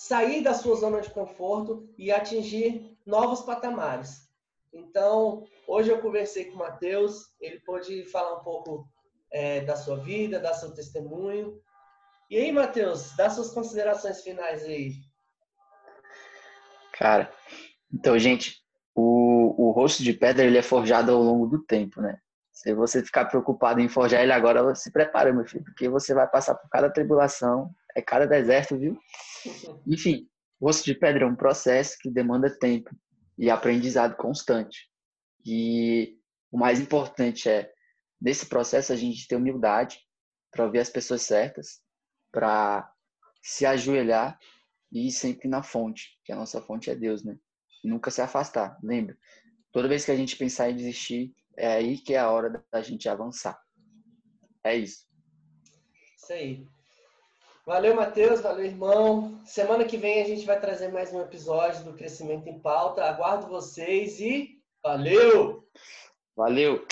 sair 0.00 0.42
da 0.42 0.54
sua 0.54 0.76
zona 0.76 1.02
de 1.02 1.10
conforto 1.10 1.86
e 1.98 2.10
atingir 2.10 2.96
novos 3.04 3.42
patamares. 3.42 4.26
Então, 4.72 5.44
hoje 5.66 5.90
eu 5.90 6.00
conversei 6.00 6.46
com 6.46 6.54
o 6.54 6.58
Matheus, 6.58 7.34
ele 7.38 7.60
pôde 7.60 8.06
falar 8.06 8.38
um 8.38 8.42
pouco 8.42 8.88
é, 9.30 9.60
da 9.60 9.76
sua 9.76 9.98
vida, 9.98 10.40
dar 10.40 10.54
seu 10.54 10.72
testemunho. 10.72 11.60
E 12.30 12.38
aí, 12.38 12.50
Matheus, 12.50 13.14
dá 13.14 13.28
suas 13.28 13.50
considerações 13.50 14.22
finais 14.22 14.64
aí. 14.64 14.94
Cara, 16.94 17.30
então, 17.92 18.18
gente, 18.18 18.56
o, 18.94 19.66
o 19.66 19.70
rosto 19.70 20.02
de 20.02 20.14
pedra 20.14 20.46
ele 20.46 20.56
é 20.56 20.62
forjado 20.62 21.12
ao 21.12 21.22
longo 21.22 21.46
do 21.46 21.62
tempo, 21.62 22.00
né? 22.00 22.18
Se 22.50 22.72
você 22.72 23.04
ficar 23.04 23.26
preocupado 23.26 23.80
em 23.80 23.88
forjar 23.88 24.22
ele 24.22 24.32
agora, 24.32 24.74
se 24.74 24.90
prepara, 24.90 25.30
meu 25.30 25.44
filho, 25.44 25.64
porque 25.64 25.90
você 25.90 26.14
vai 26.14 26.26
passar 26.26 26.54
por 26.54 26.70
cada 26.70 26.90
tribulação, 26.90 27.70
é 27.96 28.02
cada 28.02 28.26
deserto, 28.26 28.78
viu? 28.78 28.98
Enfim, 29.86 30.28
o 30.58 30.66
rosto 30.66 30.84
de 30.84 30.94
pedra 30.94 31.24
é 31.24 31.26
um 31.26 31.36
processo 31.36 31.96
que 32.00 32.10
demanda 32.10 32.50
tempo 32.58 32.90
e 33.38 33.50
aprendizado 33.50 34.16
constante. 34.16 34.88
E 35.44 36.18
o 36.52 36.58
mais 36.58 36.78
importante 36.80 37.48
é, 37.48 37.72
nesse 38.20 38.46
processo, 38.46 38.92
a 38.92 38.96
gente 38.96 39.26
ter 39.26 39.36
humildade 39.36 39.98
para 40.50 40.64
ouvir 40.64 40.80
as 40.80 40.90
pessoas 40.90 41.22
certas, 41.22 41.80
para 42.30 42.92
se 43.42 43.64
ajoelhar 43.64 44.38
e 44.92 45.06
ir 45.06 45.12
sempre 45.12 45.48
na 45.48 45.62
fonte, 45.62 46.18
que 46.24 46.32
a 46.32 46.36
nossa 46.36 46.60
fonte 46.60 46.90
é 46.90 46.94
Deus, 46.94 47.24
né? 47.24 47.38
E 47.82 47.88
nunca 47.88 48.10
se 48.10 48.20
afastar. 48.20 48.78
Lembra? 48.82 49.16
Toda 49.72 49.88
vez 49.88 50.04
que 50.04 50.10
a 50.10 50.16
gente 50.16 50.36
pensar 50.36 50.70
em 50.70 50.76
desistir, 50.76 51.34
é 51.56 51.74
aí 51.74 51.98
que 51.98 52.14
é 52.14 52.18
a 52.18 52.30
hora 52.30 52.62
da 52.70 52.82
gente 52.82 53.08
avançar. 53.08 53.58
É 54.64 54.76
isso. 54.76 55.06
Isso 56.16 56.32
aí. 56.32 56.66
Valeu, 57.70 57.94
Matheus. 57.94 58.40
Valeu, 58.40 58.64
irmão. 58.64 59.40
Semana 59.44 59.84
que 59.84 59.96
vem 59.96 60.20
a 60.20 60.26
gente 60.26 60.44
vai 60.44 60.58
trazer 60.58 60.88
mais 60.88 61.14
um 61.14 61.20
episódio 61.20 61.84
do 61.84 61.92
Crescimento 61.92 62.48
em 62.48 62.58
Pauta. 62.58 63.04
Aguardo 63.04 63.46
vocês 63.46 64.18
e 64.18 64.60
valeu! 64.82 65.64
Valeu! 66.34 66.84